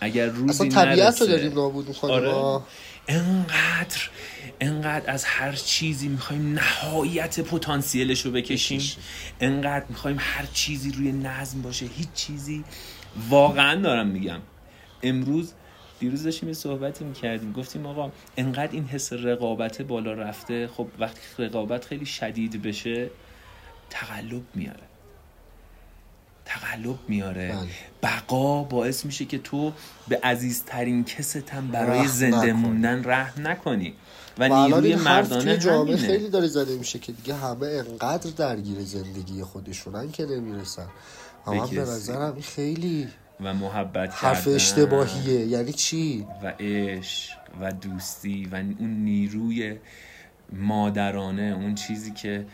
اگر 0.00 0.26
روزی 0.26 0.66
اصلا 0.66 0.84
طبیعت 0.84 1.20
رو 1.20 1.26
داریم 1.26 1.52
نابود 1.52 1.88
می‌کنیم. 1.88 2.14
آره. 2.14 2.62
انقدر 3.08 4.00
انقدر 4.60 5.10
از 5.10 5.24
هر 5.24 5.52
چیزی 5.52 6.08
می‌خوایم 6.08 6.52
نهایت 6.52 7.40
پتانسیلش 7.40 8.26
رو 8.26 8.30
بکشیم. 8.30 8.82
انقدر 9.40 9.84
می‌خوایم 9.88 10.16
هر 10.20 10.46
چیزی 10.52 10.92
روی 10.92 11.12
نظم 11.12 11.62
باشه. 11.62 11.86
هیچ 11.86 12.12
چیزی 12.14 12.64
واقعا 13.28 13.80
دارم 13.80 14.06
میگم. 14.06 14.40
امروز 15.02 15.52
دیروز 16.00 16.22
داشتیم 16.22 16.48
یه 16.48 16.54
صحبتی 16.54 17.04
می‌کردیم. 17.04 17.52
گفتیم 17.52 17.86
آقا 17.86 18.12
انقدر 18.36 18.72
این 18.72 18.84
حس 18.84 19.12
رقابت 19.12 19.82
بالا 19.82 20.12
رفته. 20.12 20.68
خب 20.68 20.88
وقتی 20.98 21.20
رقابت 21.38 21.84
خیلی 21.84 22.06
شدید 22.06 22.62
بشه 22.62 23.10
تقلب 23.90 24.42
میاره. 24.54 24.89
تقلب 26.50 26.98
میاره. 27.08 27.48
بله. 27.48 27.68
بقا 28.02 28.62
باعث 28.62 29.04
میشه 29.04 29.24
که 29.24 29.38
تو 29.38 29.72
به 30.08 30.20
عزیزترین 30.22 31.04
کست 31.04 31.50
هم 31.50 31.68
برای 31.68 32.08
زنده 32.08 32.52
موندن 32.52 33.04
رحم 33.04 33.48
نکنی. 33.48 33.94
و 34.38 34.48
نیروی 34.48 34.94
مردانه 34.94 35.58
جامعه 35.58 35.96
خیلی 35.96 36.30
داره 36.30 36.46
زده 36.46 36.76
میشه 36.76 36.98
که 36.98 37.12
دیگه 37.12 37.34
همه 37.34 37.66
انقدر 37.66 38.30
درگیر 38.30 38.80
زندگی 38.80 39.42
خودشونن 39.42 40.10
که 40.10 40.26
نمی‌رسن. 40.26 40.86
اما 41.46 41.66
به 41.66 41.80
نظرم 41.80 42.40
خیلی 42.40 43.08
و 43.40 43.54
محبت 43.54 44.14
حرف 44.14 44.48
اشتباهیه. 44.48 45.46
یعنی 45.46 45.72
چی؟ 45.72 46.26
و 46.42 46.52
عشق 46.60 47.36
و 47.60 47.72
دوستی 47.72 48.48
و 48.52 48.54
اون 48.54 49.04
نیروی 49.04 49.76
مادرانه 50.52 51.42
اون 51.42 51.74
چیزی 51.74 52.10
که 52.10 52.46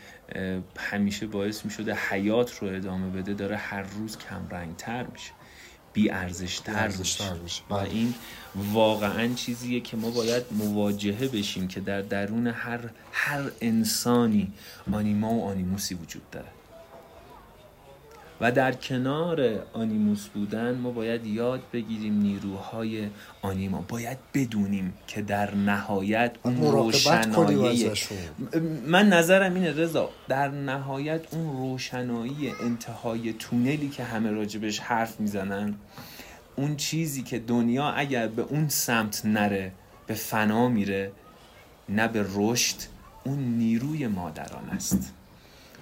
همیشه 0.79 1.27
باعث 1.27 1.65
می 1.65 1.71
شده 1.71 1.95
حیات 1.95 2.59
رو 2.59 2.69
ادامه 2.69 3.11
بده 3.11 3.35
داره 3.35 3.57
هر 3.57 3.83
روز 3.83 4.19
کم 4.19 4.49
رنگ 4.51 4.77
تر 4.77 5.07
میشه. 5.07 5.33
بی 5.93 6.11
ارزش 6.11 6.59
تر 6.59 6.89
میشه. 6.89 7.25
و 7.71 7.75
بله. 7.75 7.91
این 7.91 8.15
واقعا 8.73 9.35
چیزیه 9.35 9.81
که 9.81 9.97
ما 9.97 10.11
باید 10.11 10.45
مواجهه 10.51 11.29
بشیم 11.29 11.69
که 11.69 11.81
در 11.81 12.03
درون 12.03 12.47
هر 12.47 12.81
هر 13.13 13.51
انسانی 13.61 14.53
آنیما 14.93 15.35
و 15.35 15.45
آنیموسی 15.45 15.95
وجود 15.95 16.31
داره. 16.31 16.56
و 18.41 18.53
در 18.53 18.73
کنار 18.73 19.63
آنیموس 19.73 20.27
بودن 20.29 20.75
ما 20.75 20.91
باید 20.91 21.27
یاد 21.27 21.63
بگیریم 21.73 22.21
نیروهای 22.21 23.09
آنیما. 23.43 23.85
باید 23.89 24.19
بدونیم 24.35 24.95
که 25.07 25.23
در 25.23 25.55
نهایت 25.55 26.33
اون 26.43 26.57
روشنایی 26.61 27.91
من 28.87 29.09
نظرم 29.09 29.55
اینه 29.55 29.73
رضا 29.73 30.11
در 30.29 30.49
نهایت 30.49 31.35
اون 31.35 31.57
روشنایی 31.57 32.53
انتهای 32.63 33.33
تونلی 33.33 33.89
که 33.89 34.05
همه 34.05 34.31
راجبش 34.31 34.79
حرف 34.79 35.21
می‌زنن 35.21 35.75
اون 36.57 36.77
چیزی 36.77 37.23
که 37.23 37.39
دنیا 37.39 37.91
اگر 37.91 38.29
به 38.29 38.43
اون 38.43 38.69
سمت 38.69 39.23
نره 39.25 39.73
به 40.07 40.15
فنا 40.15 40.69
میره 40.69 41.13
نه 41.89 42.09
به 42.09 42.27
رشد 42.35 42.77
اون 43.25 43.39
نیروی 43.39 44.07
مادران 44.07 44.71
است. 44.71 45.13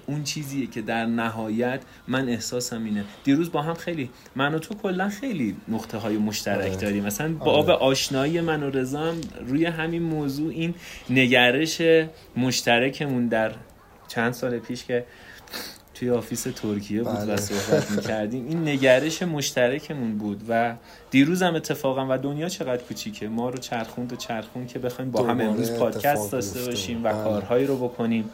اون 0.07 0.25
چیزیه 0.25 0.67
که 0.67 0.83
در 0.83 1.07
نهایت 1.07 1.81
من 2.09 2.29
احساسم 2.29 2.85
اینه 2.85 3.05
دیروز 3.25 3.53
با 3.53 3.63
هم 3.63 3.75
خیلی 3.75 4.11
من 4.37 4.55
و 4.55 4.59
تو 4.59 4.75
کلا 4.75 5.09
خیلی 5.09 5.57
نقطه 5.69 5.99
های 5.99 6.17
مشترک 6.17 6.71
آره. 6.71 6.77
داریم 6.77 7.05
مثلا 7.05 7.33
با 7.33 7.53
آب 7.53 7.71
آره. 7.71 7.79
آشنایی 7.79 8.41
من 8.41 8.63
و 8.63 8.71
رزام 8.71 9.21
روی 9.47 9.65
همین 9.65 10.03
موضوع 10.03 10.51
این 10.51 10.75
نگرش 11.11 11.83
مشترکمون 12.37 13.29
در 13.29 13.53
چند 14.09 14.33
سال 14.33 14.59
پیش 14.59 14.85
که 14.85 15.05
توی 15.95 16.11
آفیس 16.11 16.43
ترکیه 16.43 17.03
بود 17.03 17.17
و 17.23 17.27
بله. 17.27 17.37
صحبت 17.37 17.91
می‌کردیم 17.91 18.49
این 18.49 18.69
نگرش 18.69 19.23
مشترکمون 19.23 20.19
بود 20.19 20.43
و 20.49 20.75
دیروز 21.11 21.43
هم 21.43 21.55
اتفاقا 21.55 22.07
و 22.11 22.19
دنیا 22.19 22.49
چقدر 22.49 22.83
کوچیکه 22.83 23.29
ما 23.29 23.51
رو 23.51 23.59
چرخوند 23.59 24.13
و 24.13 24.17
چرخوند 24.17 24.69
که 24.69 24.79
بخوایم 24.79 25.11
با 25.11 25.23
هم 25.23 25.41
امروز 25.41 25.73
پادکست 25.73 26.33
داشته 26.33 26.65
باشیم 26.65 27.05
و 27.05 27.13
بله. 27.13 27.25
کارهایی 27.25 27.67
رو 27.67 27.77
بکنیم 27.77 28.31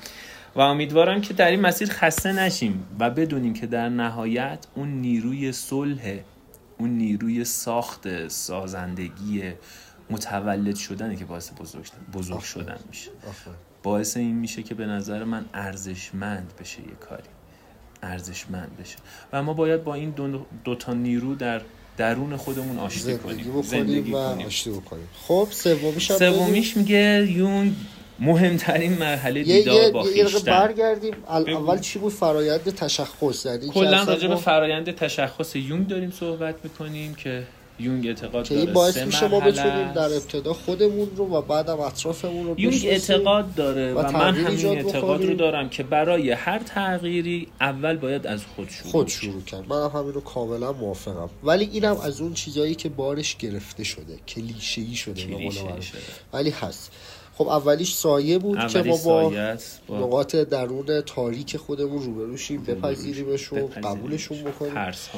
و 0.54 0.60
امیدوارم 0.60 1.20
که 1.20 1.34
در 1.34 1.50
این 1.50 1.60
مسیر 1.60 1.88
خسته 1.90 2.32
نشیم 2.32 2.86
و 2.98 3.10
بدونیم 3.10 3.54
که 3.54 3.66
در 3.66 3.88
نهایت 3.88 4.66
اون 4.74 4.88
نیروی 4.88 5.52
صلح 5.52 6.18
اون 6.78 6.90
نیروی 6.90 7.44
ساخت 7.44 8.28
سازندگی 8.28 9.42
متولد 10.10 10.76
شدنه 10.76 11.16
که 11.16 11.24
باعث 11.24 11.50
بزرگ, 11.60 11.86
بزرگ 12.12 12.40
شدن 12.40 12.78
میشه. 12.88 13.10
باعث 13.82 14.16
این 14.16 14.36
میشه 14.36 14.62
که 14.62 14.74
به 14.74 14.86
نظر 14.86 15.24
من 15.24 15.44
ارزشمند 15.54 16.52
بشه 16.60 16.80
یه 16.80 16.94
کاری. 17.00 17.22
ارزشمند 18.02 18.76
بشه. 18.80 18.96
و 19.32 19.42
ما 19.42 19.54
باید 19.54 19.84
با 19.84 19.94
این 19.94 20.10
دو, 20.10 20.46
دو 20.64 20.74
تا 20.74 20.94
نیرو 20.94 21.34
در 21.34 21.60
درون 21.96 22.36
خودمون 22.36 22.78
آشتی 22.78 23.00
زندگی 23.00 23.44
کنیم 23.44 23.62
زندگی 23.62 24.12
و 24.12 24.32
کنیم. 24.32 24.46
آشتی 24.46 24.70
بکنیم. 24.70 25.08
خب 25.22 25.48
سومیش. 25.50 26.12
سومیش 26.12 26.76
میگه 26.76 27.28
یون 27.30 27.76
مهمترین 28.20 28.92
مرحله 28.92 29.42
دیدار 29.42 29.82
یه 29.82 29.90
با 29.90 30.02
خویشتن 30.02 30.52
برگردیم. 30.52 31.14
اول 31.28 31.78
چی 31.78 31.98
بود 31.98 32.12
فرایند 32.12 32.74
تشخص 32.74 33.46
که 33.46 33.58
کلا 33.58 34.02
راجع 34.02 34.28
به 34.28 34.36
فرایند 34.36 34.94
تشخص 34.94 35.56
یونگ 35.56 35.86
داریم 35.88 36.10
صحبت 36.10 36.54
می‌کنیم 36.64 37.14
که 37.14 37.42
یونگ 37.80 38.06
اعتقاد 38.06 38.48
که 38.48 38.54
داره 38.54 38.66
این 38.66 38.74
باعث 38.74 38.96
میشه 38.96 39.28
ما 39.28 39.40
بتونیم 39.40 39.92
در. 39.92 40.00
ابتدا 40.00 40.52
خودمون 40.52 41.08
رو 41.16 41.26
و 41.26 41.42
بعدم 41.42 41.80
اطرافمون 41.80 42.46
رو 42.46 42.60
یونگ. 42.60 42.80
اعتقاد 42.84 43.54
داره 43.54 43.94
و 43.94 43.98
و, 43.98 44.12
من 44.12 44.34
همین 44.34 44.66
اعتقاد 44.66 45.24
رو. 45.24 45.34
دارم 45.34 45.68
که 45.68 45.82
برای 45.82 46.30
هر 46.30 46.58
تغییری 46.58 47.48
اول 47.60 47.96
باید 47.96 48.26
از 48.26 48.44
خود 48.56 48.68
شروع 48.68 48.90
خود. 48.92 49.08
شروع 49.08 49.42
کرد 49.42 49.68
من 49.68 49.82
هم 49.82 50.00
همین 50.00 50.12
رو 50.12 50.20
کاملا 50.20 50.72
موافقم 50.72 51.30
ولی 51.44 51.68
اینم 51.72 51.96
از 51.96 52.20
اون 52.20 52.34
چیزایی 52.34 52.74
که 52.74 52.88
بارش 52.88 53.36
گرفته 53.36 53.84
شده 53.84 54.18
کلیشه 54.28 54.80
ای 54.80 54.94
شده. 54.94 55.20
شده. 55.50 55.98
ولی 56.32 56.50
هست 56.50 56.92
خب 57.40 57.48
اولیش 57.48 57.94
سایه 57.94 58.38
بود 58.38 58.66
که 58.66 58.82
ما 58.82 58.96
با 58.96 59.32
نقاط 59.88 60.36
درون 60.36 61.00
تاریک 61.00 61.56
خودمون 61.56 62.02
روبروشیم 62.02 62.56
روبروش. 62.56 62.76
بپذیریمشون 62.76 63.58
بپذیریمش. 63.58 63.86
قبولشون 63.86 64.38
بکنیم 64.38 64.74
ترس 64.74 65.08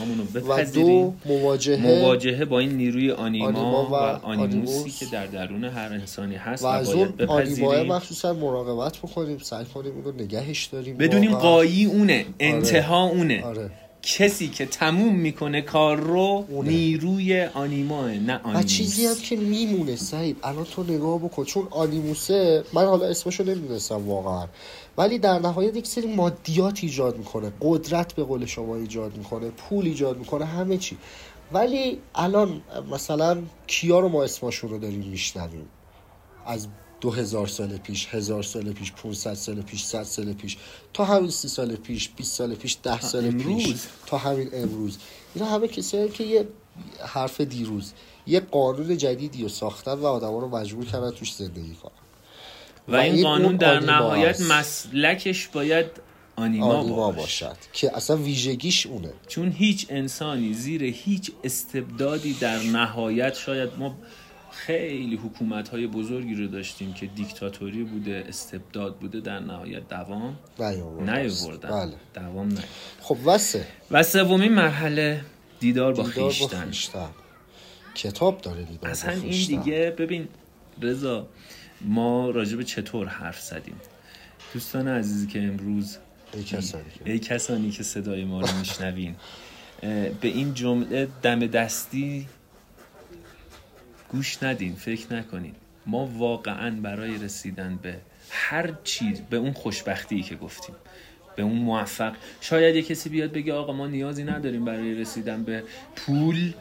و 0.49 0.65
دو 0.65 1.15
مواجهه 1.27 1.87
مواجهه 1.87 2.45
با 2.45 2.59
این 2.59 2.71
نیروی 2.71 3.11
آنیما, 3.11 3.47
آنیما 3.47 3.87
و 3.87 3.91
و, 3.91 3.95
آنیموسی 3.95 4.75
آنیموس. 4.75 4.99
که 4.99 5.07
در 5.07 5.27
درون 5.27 5.65
هر 5.65 5.93
انسانی 5.93 6.35
هست 6.35 6.65
و 6.65 6.67
و, 6.67 6.71
از 6.71 6.89
اون 6.93 7.13
آنیماه 7.29 7.83
مخصوصا 7.83 8.33
مراقبت 8.33 8.99
بکنیم 8.99 9.39
سعی 9.39 9.65
کنیم 9.65 9.97
اینو 9.97 10.13
نگهش 10.13 10.65
داریم 10.65 10.97
بدونیم. 10.97 11.35
قایی 11.35 11.85
اونه 11.85 12.27
انتها 12.41 13.05
اونه 13.05 13.45
آره 13.45 13.71
کسی 14.03 14.49
که 14.49 14.67
تموم 14.67 15.15
می‌کنه 15.15 15.63
کار 15.63 15.97
رو 15.97 16.47
اونه. 16.49 16.71
نیروی 16.71 17.45
آنیماه 17.45 18.11
نه 18.11 18.37
و 18.37 18.47
آنیموس 18.47 18.67
چیزی 18.67 19.07
هم 19.07 19.15
که 19.15 19.37
میمونه 19.37 19.97
سعید 19.97 20.37
الان 20.43 20.65
تو 20.65 20.83
نگاه 20.83 21.19
بکن 21.19 21.45
چون 21.45 21.69
آنیموسه 21.71 22.65
من 22.73 22.87
حالا 22.87 23.07
اسمشو 23.07 23.45
نمی‌دونستم 23.45 24.09
واقعا. 24.09 24.47
ولی 24.99 25.19
در 25.19 25.39
نهایت 25.39 25.77
یک 25.77 25.87
سری 25.87 26.15
مادیات 26.15 26.79
ایجاد 26.83 27.19
می‌کنه. 27.19 27.53
قدرت 27.61 28.15
به 28.15 28.25
قول 28.25 28.47
شما 28.47 28.77
ایجاد 28.77 29.17
می‌کنه 29.17 29.51
پول 29.51 29.87
ایجاد 29.87 30.19
می‌کنه 30.19 30.45
همه 30.45 30.77
چی. 30.77 30.97
ولی 31.53 31.99
الان 32.15 32.63
مثلا 32.91 33.43
کیا 33.67 34.01
رو 34.01 34.09
ما 34.09 34.25
اسمشون 34.25 34.71
رو 34.71 34.79
داریم 34.79 35.01
میشنویم؟ 35.01 35.69
از 36.47 36.67
دو 37.03 37.11
هزار 37.11 37.47
سال 37.47 37.77
پیش 37.77 38.09
هزار 38.11 38.43
سال 38.43 38.73
پیش 38.73 38.93
500 38.93 39.35
سال 39.35 39.63
پیش 39.63 39.85
100 39.85 40.03
سال 40.03 40.33
پیش 40.33 40.57
تا 40.93 41.05
همین 41.05 41.31
سی 41.31 41.49
سال 41.49 41.77
پیش 41.77 42.09
20 42.09 42.33
سال 42.33 42.55
پیش 42.55 42.77
ده 42.83 43.01
سال 43.01 43.31
پیش 43.31 43.47
امروز. 43.47 43.87
تا 44.07 44.19
همین 44.19 44.51
امروز 44.53 44.99
اینا 45.35 45.49
همه 45.49 45.69
کسایی 45.69 46.09
که 46.09 46.25
یه 46.25 46.49
حرف 47.07 47.41
دیروز 47.41 47.93
یه 48.27 48.41
قانون 48.41 48.97
جدیدی 48.97 49.43
رو 49.43 49.49
ساختن 49.49 49.93
و 49.93 50.07
آدما 50.07 50.39
رو 50.39 50.49
مجبور 50.49 50.85
کردن 50.85 51.11
توش 51.11 51.35
زندگی 51.35 51.75
کنن 51.75 51.93
و 52.89 52.97
این 52.97 53.23
قانون 53.23 53.57
در 53.57 53.81
نهایت. 53.81 54.41
مسلکش 54.41 55.49
باید 55.49 55.87
آنیما, 56.37 56.75
آنیما 56.75 57.13
باشه. 57.13 57.47
باشد 57.47 57.57
که 57.73 57.97
اصلا 57.97 58.17
ویژگیش 58.17 58.87
اونه 58.87 59.13
چون 59.29 59.53
هیچ 59.53 59.87
انسانی 59.91 60.55
زیر 60.55 60.83
هیچ 60.85 61.33
استبدادی 61.45 62.33
در 62.35 62.59
نهایت 62.59 63.35
شاید 63.35 63.71
ما 63.79 63.97
خیلی 64.53 65.17
حکومت 65.17 65.69
های 65.69 65.87
بزرگی 65.87 66.35
رو 66.35 66.47
داشتیم 66.47 66.93
که 66.93 67.07
دیکتاتوری 67.07 67.85
بوده 67.85 68.25
استبداد 68.29 68.97
بوده 68.97 69.21
در 69.21 69.41
نهایت 69.41 69.89
دوام. 69.89 70.39
نیاوردن 70.59 71.71
بله 71.71 71.95
دوام 72.15 72.49
نه 72.49 72.65
خب 73.01 73.17
وسه 73.25 73.67
و 73.91 74.03
سومین 74.03 74.53
مرحله 74.55 75.25
دیدار 75.61 75.93
با 75.93 76.03
خیشتن. 76.05 76.71
کتاب 77.95 78.41
داره 78.41 78.63
دیدار 78.63 78.79
با 78.83 78.89
اصلا 78.89 79.13
این. 79.13 79.47
دیگه 79.47 79.95
ببین 79.99 80.29
رضا 80.83 81.27
ما 81.81 82.31
راجع 82.31 82.57
به 82.57 82.65
چطور 82.65 83.07
حرف 83.07 83.41
زدیم 83.41 83.77
دوستان 84.55 84.89
عزیزی 84.89 85.27
که 85.27 85.43
امروز 85.43 85.99
ای 86.35 86.45
کسانی 86.45 86.85
که 87.05 87.13
ای 87.13 87.19
کسانی 87.19 87.71
که 87.71 87.83
صدای 87.83 88.25
ما 88.25 88.41
رو 88.41 88.59
میشنوین 88.59 89.15
به 89.81 90.17
این 90.23 90.55
جمله 90.55 91.09
دم 91.23 91.47
دستی 91.47 92.27
گوش 94.13 94.43
ندین 94.43 94.75
فکر 94.75 95.15
نکنین. 95.15 95.55
ما 95.87 96.07
واقعا 96.07 96.71
برای 96.71 97.19
رسیدن 97.19 97.79
به 97.83 97.99
هر 98.31 98.73
چیز 98.85 99.21
به 99.21 99.37
اون 99.37 99.53
خوشبختی 99.53 100.23
که 100.23 100.37
گفتیم 100.37 100.75
به 101.37 101.43
اون 101.43 101.59
موفق. 101.59 102.15
شاید 102.41 102.77
یه 102.77 102.83
کسی 102.83 103.09
بیاد 103.09 103.33
بگه 103.33 103.53
آقا 103.53 103.73
ما 103.73 103.87
نیازی 103.87 104.25
نداریم 104.25 104.65
برای 104.65 104.95
رسیدن 104.95 105.43
به 105.43 105.63
پول. 105.97 106.53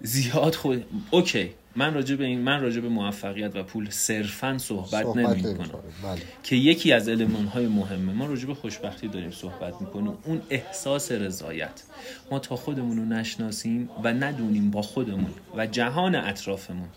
زیاد 0.00 0.54
خود 0.54 0.84
اوکی. 1.10 1.50
من 1.76 1.94
راجع 1.94 2.16
به 2.16 2.24
این 2.24 2.40
من 2.40 2.60
راجع 2.60 2.80
به 2.80 2.88
موفقیت 2.88 3.56
و 3.56 3.62
پول 3.62 3.90
صرفا 3.90 4.58
صحبت, 4.58 5.02
صحبت 5.02 5.16
نمی 5.16 5.26
نمی‌کنیم. 5.26 5.68
کنم 5.68 5.80
بله. 6.04 6.22
که 6.42 6.56
یکی 6.56 6.92
از 6.92 7.08
های 7.08 7.66
مهمه. 7.66 8.12
ما 8.12 8.26
راجع 8.26 8.46
به 8.46 8.54
خوشبختی 8.54 9.08
داریم 9.08 9.30
صحبت 9.30 9.80
می‌کنیم. 9.80 10.12
اون 10.24 10.42
احساس 10.50 11.12
رضایت. 11.12 11.82
ما 12.30 12.38
تا 12.38 12.56
خودمون 12.56 12.96
رو 12.96 13.04
نشناسیم 13.04 13.88
و 14.04 14.12
ندونیم 14.12 14.70
با 14.70 14.82
خودمون 14.82 15.30
و 15.56 15.66
جهان 15.66 16.14
اطرافمون 16.14 16.88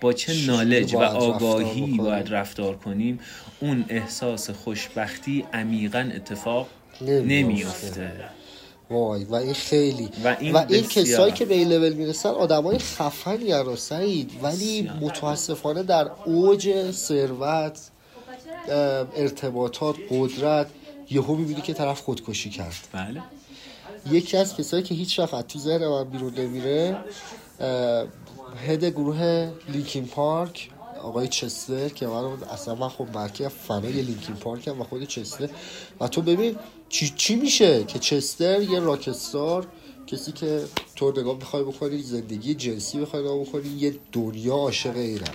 با 0.00 0.12
چه 0.12 0.46
نالج 0.46 0.94
و 0.94 1.00
رفتار 1.00 1.20
آگاهی 1.20 1.82
بکنیم. 1.82 1.96
باید 1.96 2.34
رفتار 2.34 2.76
کنیم 2.76 3.20
اون 3.60 3.84
احساس 3.88 4.50
خوشبختی 4.50 5.44
عمیقا 5.52 6.10
اتفاق 6.14 6.68
نمی‌افته. 7.00 8.12
وای 8.90 9.24
و 9.24 9.34
این 9.34 9.52
خیلی. 9.52 10.08
و 10.24 10.36
این 10.40 10.52
و 10.54 10.64
این. 10.68 10.86
کسایی 10.86 11.32
که 11.32 11.44
به 11.44 11.54
این 11.54 11.68
لول 11.68 11.92
می‌رسن 11.92 12.28
آدمای 12.28 12.78
خفنی 12.78 13.52
هستن 13.52 13.74
سعید. 13.76 14.30
ولی. 14.42 14.90
متاسفانه 15.00 15.82
در 15.82 16.10
اوج 16.24 16.90
ثروت 16.90 17.80
ارتباطات 19.16 19.96
قدرت 20.10 20.66
یهو 21.10 21.34
می‌بینی 21.34 21.60
که 21.60 21.74
طرف 21.74 22.00
خودکشی 22.00 22.50
کرد. 22.50 22.88
بله. 22.92 23.22
یکی 24.10 24.36
از 24.36 24.56
کسایی 24.56 24.82
که 24.82 24.94
هیچ 24.94 25.18
وقت 25.18 25.48
تو 25.48 25.58
ذهن 25.58 25.88
من 25.88 26.04
بیرون 26.04 26.34
نمیره 26.34 26.96
هد 28.68 28.84
گروه 28.84 29.50
لینکین 29.68 30.06
پارک. 30.06 30.70
آقای 31.02 31.28
چستر 31.28 31.88
که 31.88 32.06
من 32.06 32.42
اصلا 32.52 32.74
من 32.74 32.88
خب 32.88 33.06
مرکی 33.14 33.48
فنای 33.48 34.02
لینکین 34.02 34.34
پارک 34.34 34.68
هم 34.68 34.80
و 34.80 34.84
خود 34.84 35.04
چستر 35.04 35.50
و 36.00 36.08
تو 36.08 36.22
ببین 36.22 36.56
چی, 36.88 37.12
چی 37.16 37.34
میشه 37.34 37.84
که 37.84 37.98
چستر 37.98 38.62
یه 38.62 38.80
راکستار 38.80 39.66
کسی 40.06 40.32
که 40.32 40.64
تو 40.96 41.10
نگاه 41.10 41.36
می‌خوای 41.36 41.62
بکنی 41.62 42.02
زندگی 42.02 42.54
جنسی 42.54 42.98
بخوای 42.98 43.22
نگاه 43.22 43.38
بکنی 43.38 43.68
یه 43.68 43.94
دنیا 44.12 44.54
عاشق 44.54 44.96
اینن 44.96 45.34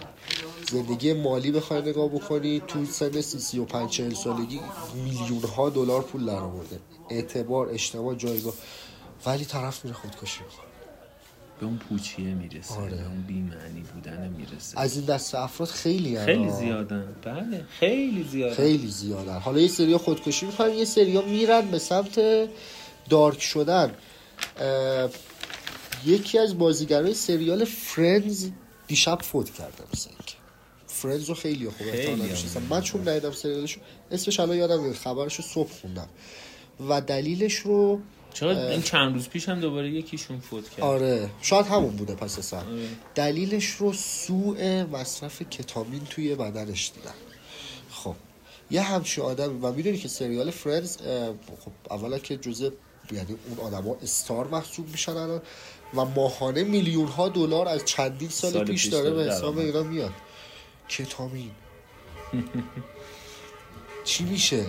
زندگی 0.71 1.13
مالی 1.13 1.51
بخوای 1.51 1.82
نگاه 1.82 2.08
بکنی 2.08 2.62
تو 2.67 2.86
سن 2.86 3.21
سی 3.21 3.39
سی 3.39 3.60
و 3.60 3.65
پنج 3.65 3.89
چهل 3.89 4.13
سالگی 4.13 4.60
میلیون 5.04 5.41
ها 5.58 5.69
دلار 5.69 6.01
پول 6.01 6.25
در 6.25 6.39
آورده. 6.39 6.80
اعتبار 7.10 7.69
اجتماع 7.69 8.15
جایگاه. 8.15 8.54
ولی 9.25 9.45
طرف 9.45 9.86
میره 9.86 9.97
خودکشی 9.97 10.39
می‌کنه 10.43 10.64
به 11.60 11.65
اون 11.65 11.78
پوچیه 11.78 12.34
می‌رسه 12.34 12.74
آره. 12.74 12.96
به 12.96 13.06
اون 13.06 13.22
بیمعنی 13.22 13.82
بودن 13.94 14.28
می‌رسه. 14.38 14.80
از 14.80 14.98
این 14.98 15.06
دست 15.06 15.36
افراد 15.36 15.70
خیلی 15.70 16.15
هن. 16.15 16.26
خیلی 16.26 16.50
زیادن. 16.50 17.15
بله 17.24 17.65
خیلی 17.80 18.24
زیادن. 18.24 18.56
خیلی 18.56 18.88
زیادن. 18.88 19.39
حالا 19.39 19.60
یه 19.60 19.68
سریا 19.68 19.98
خودکشی 19.98 20.46
می‌کنن 20.46 20.74
یه 20.74 20.86
سریا 20.86 21.22
میرن 21.22 21.62
به 21.62 21.80
سمت 21.80 22.20
dark 23.10 23.41
شدن. 23.41 23.91
اه، 24.60 25.10
یکی 26.06 26.39
از 26.39 26.58
بازیگرای 26.58 27.13
سریال 27.13 27.65
Friends 27.65 28.49
دیشب 28.88 29.22
فوت 29.22 29.54
کرده 29.54 29.84
مثل 29.94 30.10
اینکه. 30.10 30.36
Friends 30.88 31.30
رو 31.30 31.36
خیلی 31.36 31.70
خوب 31.70 31.88
هم. 31.88 32.63
من 32.70 32.82
چون 32.82 33.08
ندیدم 33.10 33.32
سریالشو 33.32 33.80
اسمش 34.12 34.39
الان 34.39 34.58
یادم 34.58 34.84
میاد 34.84 34.96
خبرش 34.96 35.36
رو 35.36 35.44
صبح 35.44 35.72
خوندم. 35.82 36.10
و 36.89 37.02
دلیلش 37.02 37.56
رو 37.56 38.00
چرا 38.36 38.69
این 38.69 38.82
چند 38.82 39.13
روز 39.13 39.30
پیش 39.30 39.50
هم 39.50 39.60
دوباره 39.60 39.89
یکیشون 39.89 40.39
فوت 40.39 40.69
کرد؟ 40.69 40.80
آره 40.80 41.30
شاید 41.41 41.65
همون 41.65 41.95
بوده 41.95 42.15
پس 42.15 42.39
اصلا. 42.39 42.60
آره. 42.60 42.88
دلیلش 43.15 43.65
رو 43.65 43.93
سوء 43.93 44.84
مصرف 44.84 45.41
کتامین 45.41 46.02
توی 46.10 46.36
بدنش 46.36 46.91
دیدن 46.95 47.13
خب 47.91 48.15
یه 48.71 48.82
همچین 48.82 49.24
آدم 49.24 49.65
و 49.65 49.71
می‌دونی 49.71 49.98
که 49.98 50.08
سریال 50.08 50.52
فرندز 50.52 50.98
اه، 51.02 51.28
خب 51.65 51.71
اولا 51.91 52.19
که 52.19 52.38
جزء 52.38 52.69
یعنی 53.12 53.36
اون 53.50 53.60
آدما 53.74 53.98
استار 54.04 54.48
محسوب 54.48 54.89
میشن 54.89 55.12
الان 55.12 55.41
و 55.93 56.05
ماهانه 56.05 56.64
میلیون 56.64 57.07
ها 57.07 57.30
دلار 57.30 57.68
از 57.68 57.86
چندین 57.86 58.30
سال, 58.30 58.51
سال 58.51 58.66
پیش 58.66 58.86
داره 58.86 59.12
به 59.12 59.24
حساب. 59.24 59.57
اینا 59.57 59.84
میاد. 59.84 60.14
کتامین 60.89 61.51
چی 64.03 64.24
میشه؟ 64.24 64.66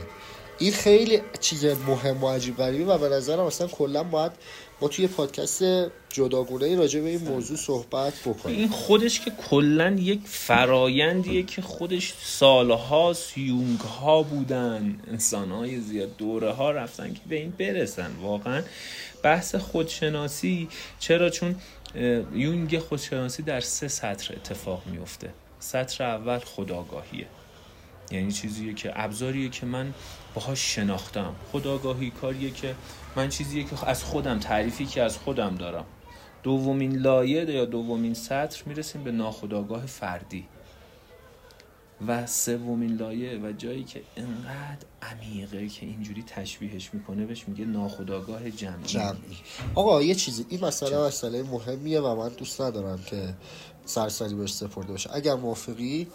این 0.59 0.73
خیلی 0.73 1.21
چیز 1.41 1.65
مهم 1.65 2.25
و 2.25 2.31
عجیب 2.31 2.57
غریبه 2.57 2.85
و 2.85 2.99
به 2.99 3.09
نظرم 3.09 3.41
اصلا 3.45 3.67
کلا 3.67 4.03
باید 4.03 4.33
ما 4.81 4.89
توی 4.89 5.07
پادکست 5.07 5.63
جداگونه 6.09 6.77
راجع 6.77 7.01
به 7.01 7.09
این 7.09 7.21
موضوع 7.21 7.57
صحبت 7.57 8.13
بکنیم. 8.27 8.59
این 8.59 8.69
خودش 8.69 9.21
که 9.21 9.33
کلا 9.51 9.91
یک 9.91 10.21
فرایندیه 10.25 11.43
که 11.43 11.63
خودش 11.63 12.15
سالها 12.23 13.15
یونگ 13.37 13.81
ها 13.81 14.23
بودن 14.23 15.01
انسان 15.07 15.51
های 15.51 15.81
زیاد 15.81 16.17
دوره 16.17 16.53
ها 16.53 16.71
رفتن 16.71 17.15
که 17.15 17.21
به 17.29 17.37
این 17.37 17.51
برسن. 17.51 18.11
واقعا 18.23 18.63
بحث 19.23 19.55
خودشناسی 19.55 20.69
چرا؟ 20.99 21.31
چون 21.31 21.57
یونگ 22.35 22.79
خودشناسی 22.79 23.43
در 23.43 23.61
سه 23.61 23.89
سطر 23.89 24.35
اتفاق 24.35 24.83
میفته 24.87 25.33
سطر 25.59 26.05
اول 26.05 26.39
خداگاهیه. 26.39 27.27
یعنی 28.11 28.33
چیزیه 28.33 28.75
که 28.75 28.93
ابزاریه 28.95 29.49
که 29.49 29.67
من 29.67 29.95
باهاش 30.37 30.75
شناختم. 30.75 31.35
خداگاهی 31.53 32.11
کاریه 32.11 32.51
که 32.51 32.75
من 33.17 33.29
چیزیه 33.29 33.65
که 33.65 33.89
از 33.89 34.05
خودم 34.05 34.39
تعریفی 34.39 34.87
که 34.87 35.03
از 35.03 35.19
خودم 35.19 35.55
دارم. 35.55 35.85
دومین 36.43 36.97
لایه 36.97 37.45
یا 37.45 37.65
دومین 37.65 38.15
سطر 38.15 38.63
می‌رسیم 38.67 39.05
به 39.05 39.11
ناخداگاه 39.13 39.87
فردی. 39.87 40.47
و 42.07 42.27
سومین 42.27 42.97
لایه 42.97 43.39
و 43.39 43.53
جایی 43.53 43.85
که 43.85 44.03
انقدر 44.17 44.87
عمیقه 45.03 45.69
که 45.69 45.87
اینجوری 45.87 46.23
تشبیهش 46.23 46.91
می‌کنه 46.93 47.27
بهش 47.27 47.45
میگه 47.49 47.65
ناخداگاه 47.65 48.51
جمعی. 48.51 48.87
جمعی. 48.87 49.37
آقا 49.75 50.03
یه 50.03 50.15
چیزی 50.15 50.47
این 50.49 50.65
مسئله 50.65 50.99
مسئله 50.99 51.43
مهمیه 51.43 52.01
و 52.01 52.17
من 52.17 52.29
دوست 52.29 52.61
ندارم 52.61 53.03
که 53.07 53.35
سرسری 53.85 54.35
بهش 54.35 54.53
سپرده 54.53 54.93
باشه. 54.93 55.11
اگر 55.13 55.35
موافقی 55.35 56.07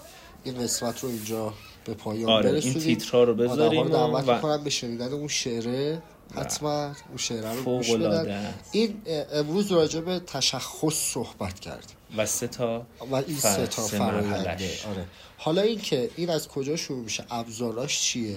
این 0.44 0.64
قسمت 0.64 1.00
رو 1.00 1.10
اینجا 1.10 1.54
به 1.86 1.94
پایان 1.94 2.30
آره 2.30 2.52
برسونیم. 2.52 2.78
این 2.78 2.84
تیترها 2.84 3.24
رو 3.24 3.34
بذاریم 3.36 3.84
رو 3.84 3.90
دعوت 3.90 4.24
و 4.28 4.36
می‌کنم 4.36 4.64
به 4.64 4.70
شنیدن 4.70 5.14
اون 5.14 5.28
شعره. 5.28 6.02
حتما 6.36 6.84
اون 6.84 7.18
شعره 7.18 7.54
رو 7.56 7.64
گوش 7.64 7.92
بدن. 7.92 8.54
این 8.72 9.02
امروز 9.34 9.72
راجع 9.72 10.00
به 10.00 10.20
تشخص 10.20 10.94
صحبت 10.94 11.60
کردیم. 11.60 11.96
و 12.18 12.26
سه 12.26 12.48
تا 12.48 12.86
و 13.12 13.16
این 13.16 13.24
فر- 13.38 13.50
سه 13.50 13.68
تا 13.68 13.82
فراینده. 13.82 14.50
آره. 14.50 15.06
حالا 15.38 15.62
این 15.62 15.80
که 15.80 16.10
این 16.16 16.30
از 16.30 16.48
کجا 16.48 16.76
شروع 16.76 17.04
میشه؟ 17.04 17.24
ابزاراش 17.32 18.02
چیه؟ 18.02 18.36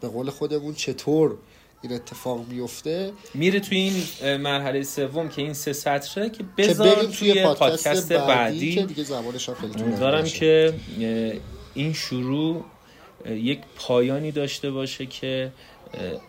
به 0.00 0.08
قول 0.08 0.30
خودمون 0.30 0.74
چطور 0.74 1.36
این 1.82 1.92
اتفاق 1.92 2.48
میفته؟ 2.48 3.12
میره 3.34 3.60
توی 3.60 3.78
این 3.78 3.96
مرحله 4.36 4.82
سوم 4.82 5.28
که 5.28 5.42
این 5.42 5.52
سه 5.52 5.72
سطره 5.72 6.30
که 6.30 6.44
بذار 6.58 6.94
بریم 6.94 7.10
توی 7.10 7.44
پادکست, 7.44 8.12
بعدی, 8.12 8.26
بعدی. 8.26 8.74
که 8.74 8.82
دیگه 8.82 9.04
زمانش 9.04 9.48
هم 9.48 9.54
خیلی 9.54 9.72
باشه. 9.96 10.38
که 10.38 10.74
این 11.76 11.92
شروع 11.92 12.64
یک 13.26 13.60
پایانی 13.76 14.32
داشته 14.32 14.70
باشه 14.70 15.06
که 15.06 15.52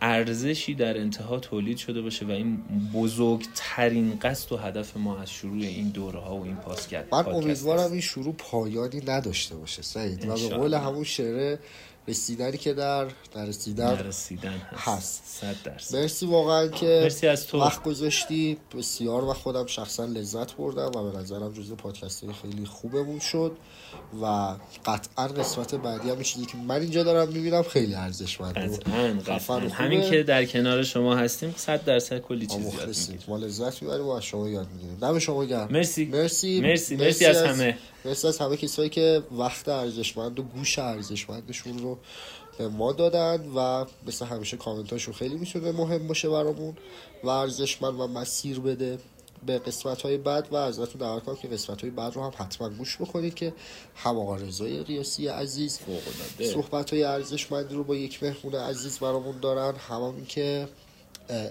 ارزشی 0.02 0.74
در 0.74 0.98
انتها 0.98 1.40
تولید 1.40 1.78
شده 1.78 2.02
باشه 2.02 2.26
و 2.26 2.32
این 2.32 2.58
بزرگترین 2.94 4.20
قصد 4.22 4.52
و 4.52 4.58
هدف 4.58 4.98
ما 4.98 5.20
از 5.20 5.30
شروع 5.30 5.62
این 5.62 5.90
دوره 5.90 6.20
ها 6.20 6.36
و 6.36 6.44
این 6.44 6.56
پادکست 6.56 7.14
من 7.14 7.26
امیدوارم. 7.26 7.92
این 7.92 8.02
شروع 8.02 8.34
پایانی 8.38 9.02
نداشته 9.08 9.56
باشه 9.56 9.82
سعید 9.82 10.26
و 10.26 10.50
به. 10.50 10.56
قول 10.56 10.74
همون 10.74 11.04
شعره 11.04 11.60
رسیدنی 12.08 12.58
که 12.58 12.74
در 12.74 13.08
نرسیدن 13.36 13.96
نرسیدن 13.96 14.62
هست, 14.72 14.88
هست. 14.88 15.24
صد 15.26 15.56
درصد 15.64 15.96
مرسی 15.96 16.26
واقعا 16.26 16.68
که 16.68 17.00
مرسی 17.04 17.28
از 17.28 17.48
تو. 17.48 17.62
وقت 17.62 17.84
گذاشتی 17.84 18.58
بسیار 18.78 19.24
و 19.24 19.34
خودم 19.34 19.66
شخصا 19.66 20.06
لذت 20.06 20.54
بردم 20.54 21.00
و 21.00 21.12
به 21.12 21.20
نظرم 21.20 21.54
جزو 21.54 21.76
پادکست 21.76 22.32
خیلی 22.42 22.66
خوبمون 22.66 23.20
شد 23.20 23.58
و 24.22 24.56
قطعا 24.86 25.28
قسمت 25.28 25.76
بعدی 25.76 26.10
هم 26.10 26.22
چیزی 26.22 26.46
که 26.46 26.58
من 26.58 26.82
اینجا 26.82 27.04
دارم 27.04 27.28
می‌بینم 27.34 27.64
خیلی 27.64 27.96
ارزشمنده 27.96 28.60
قطعاً 28.60 29.08
قطعاً 29.28 29.60
همین. 29.60 30.10
که 30.10 30.24
در 30.24 30.46
کنار 30.46 30.84
شما 30.84 31.16
هستیم 31.16 31.54
صد 31.58 31.86
درصد 31.86 32.20
کلی 32.20 32.48
چیز 32.48 32.66
یاد 32.66 32.88
می‌گیریم 32.88 33.20
ما 33.28 33.38
لذت 33.38 33.82
می‌بریم 33.82 34.06
و 34.06 34.10
از 34.10 34.24
شما 34.24 34.50
یاد 34.50 34.68
می‌گیریم 34.72 34.98
دم 35.02 35.20
شما 35.20 35.46
گرم 35.46 35.68
مرسی. 35.72 36.06
مرسی 36.06 36.62
مرسی. 36.62 36.96
مرسی 36.96 37.26
از 37.26 37.38
همه. 37.38 37.78
مرسی 38.08 38.28
از 38.28 38.38
همه 38.38 38.58
کسایی 38.58 38.90
که 38.90 39.24
وقت 39.32 39.70
ارزشمند 39.70 40.40
و 40.40 40.44
گوش 40.44 40.80
ارزشمندشون 40.80 41.80
رو 41.80 41.98
به 42.58 42.68
ما 42.68 42.92
دادن 42.92 43.50
و 43.56 43.86
مثل 44.08 44.26
همیشه 44.26 44.58
کامنتاشون 44.58 45.14
خیلی 45.14 45.36
می‌تونه 45.36 45.72
مهم 45.72 46.08
باشه 46.08 46.30
برامون 46.30 46.78
و 47.24 47.30
ارزشمند 47.30 48.00
و 48.00 48.08
مسیر 48.08 48.60
بده 48.60 49.00
به 49.46 49.60
قسمت 49.60 50.02
های 50.02 50.18
بعد 50.18 50.48
و 50.52 50.56
ازتون 50.56 51.02
دعوت 51.02 51.24
کنم 51.24 51.36
که 51.36 51.48
قسمت 51.48 51.82
های 51.82 51.92
بعد 51.92 52.16
رو 52.16 52.24
هم 52.24 52.34
حتما 52.38 52.70
گوش 52.70 52.98
بکنید 52.98 53.36
که 53.36 53.54
هم 53.96 54.18
آقا 54.18 54.36
رضای 54.36 54.84
قیاسی 54.84 55.28
عزیز. 55.28 55.80
صحبت 56.54 56.94
های 56.94 57.04
ارزشمندی 57.04 57.76
رو 57.76 57.84
با 57.84 57.96
یک 57.96 58.24
مهمون 58.24 58.56
عزیز 58.56 59.00
برامون 59.00 59.40
دارن 59.40 59.76
هم, 59.90 60.02
هم 60.02 60.16
این 60.16 60.26
که 60.26 60.68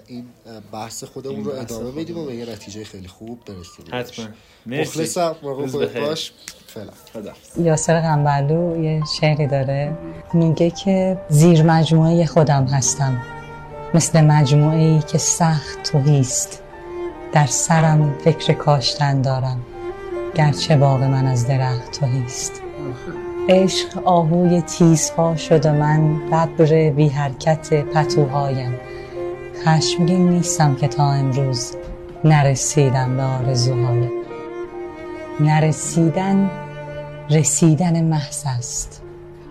این 0.07 0.25
بحث 0.71 1.03
خودمون 1.03 1.45
رو 1.45 1.51
ادامه 1.51 1.91
بدیم 1.91 2.17
و. 2.17 2.25
به 2.25 2.35
یه 2.35 2.51
نتیجه 2.51 2.83
خیلی 2.83 3.07
خوب 3.07 3.39
برسونیم 3.45 3.91
حتما. 3.93 4.25
مخلصم 4.65 5.35
مراقب. 5.43 5.99
باش. 5.99 6.31
فعلا. 6.67 7.33
یاسر 7.57 8.01
قنبرلو 8.01 8.83
یه 8.83 9.03
شعری 9.19 9.47
داره. 9.47 9.97
میگه 10.33 10.69
که 10.69 11.17
زیر 11.29 11.63
مجموعه 11.63 12.25
خودم 12.25 12.65
هستم. 12.65 13.21
مثل 13.93 14.21
مجموعه 14.21 14.77
ای 14.77 14.99
که 14.99 15.17
سخت 15.17 15.83
توهیست 15.83 16.63
در 17.33 17.45
سرم 17.45 18.17
فکر 18.23 18.53
کاشتن 18.53 19.21
دارم. 19.21 19.65
گرچه 20.35 20.77
باغ 20.77 21.03
من 21.03 21.25
از 21.25 21.47
درخت 21.47 21.99
توهیست 21.99 22.61
عشق 23.49 24.07
آهوی 24.07 24.61
تیزپا 24.61 25.35
شد 25.35 25.65
و 25.65 25.73
من 25.73 26.29
ببر 26.29 26.89
بی 26.89 27.07
حرکت 27.07 27.73
پتوهایم. 27.73 28.79
خشمگین 29.67 30.29
نیستم 30.29 30.75
که 30.75 30.87
تا 30.87 31.11
امروز 31.11 31.75
نرسیدم 32.23 33.17
به 33.17 33.23
آرزوهایم 33.23 34.11
نرسیدن 35.39 36.49
رسیدن 37.29 38.03
محض 38.03 38.43
است. 38.57 39.01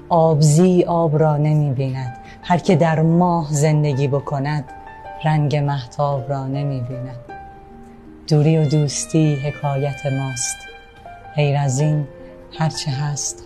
آبزی 0.08 0.84
آب 0.88 1.18
را 1.18 1.36
نمی 1.36 1.70
بیند 1.70 2.16
هر 2.42 2.58
که 2.58 2.76
در 2.76 3.00
ماه 3.00 3.48
زندگی 3.50 4.08
بکند 4.08 4.64
رنگ 5.24 5.56
محتاب 5.56 6.28
را 6.28 6.46
نمی 6.46 6.80
بیند 6.80 7.18
دوری 8.28 8.58
و 8.58 8.68
دوستی 8.68 9.34
حکایت 9.34 10.06
ماست. 10.06 10.56
غیر 11.34 11.56
از 11.56 11.80
این 11.80 12.08
هرچه 12.58 12.90
هست 12.90 13.42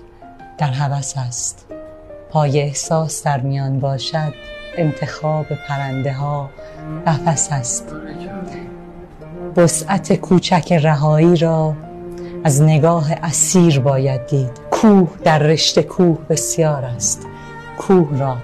در 0.59 0.71
هوس 0.71 1.14
است. 1.16 1.66
پای 2.31 2.61
احساس 2.61 3.23
در 3.23 3.41
میان 3.41 3.81
باشد 3.81 4.60
انتخاب 4.77 5.47
پرنده 5.68 6.12
ها 6.12 6.51
قفس 7.07 7.49
است. 7.53 7.95
وسعت 9.57 10.12
کوچک 10.12 10.73
رهایی 10.73 11.37
را 11.37 11.75
از 12.45 12.62
نگاه 12.62 13.12
اسیر 13.12 13.81
باید 13.81 14.27
دید. 14.27 14.51
کوه 14.71 15.09
در 15.25 15.39
رشته 15.39 15.83
کوه 15.83 16.18
بسیار 16.29 16.85
است. 16.85 17.27
کوه 17.79 18.18
را 18.18 18.37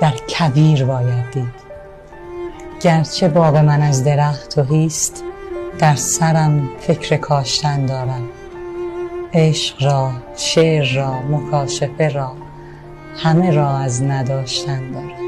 در 0.00 0.12
کویر 0.28 0.84
باید 0.84 1.30
دید. 1.32 1.62
گرچه 2.80 3.28
باغ 3.28 3.56
من 3.56 3.82
از 3.82 4.04
درخت 4.04 4.48
توهیست 4.54 5.24
در 5.78 5.94
سرم 5.94 6.68
فکر 6.80 7.16
کاشتن 7.16 7.86
دارم. 7.86 8.28
عشق 9.34 9.82
را 9.82 10.10
شعر 10.36 10.94
را 10.94 11.22
مکاشفه 11.22 12.08
را 12.08 12.32
همه 13.16 13.50
را 13.50 13.78
از 13.78 14.02
نداشتن 14.02 14.90
دارم. 14.90 15.21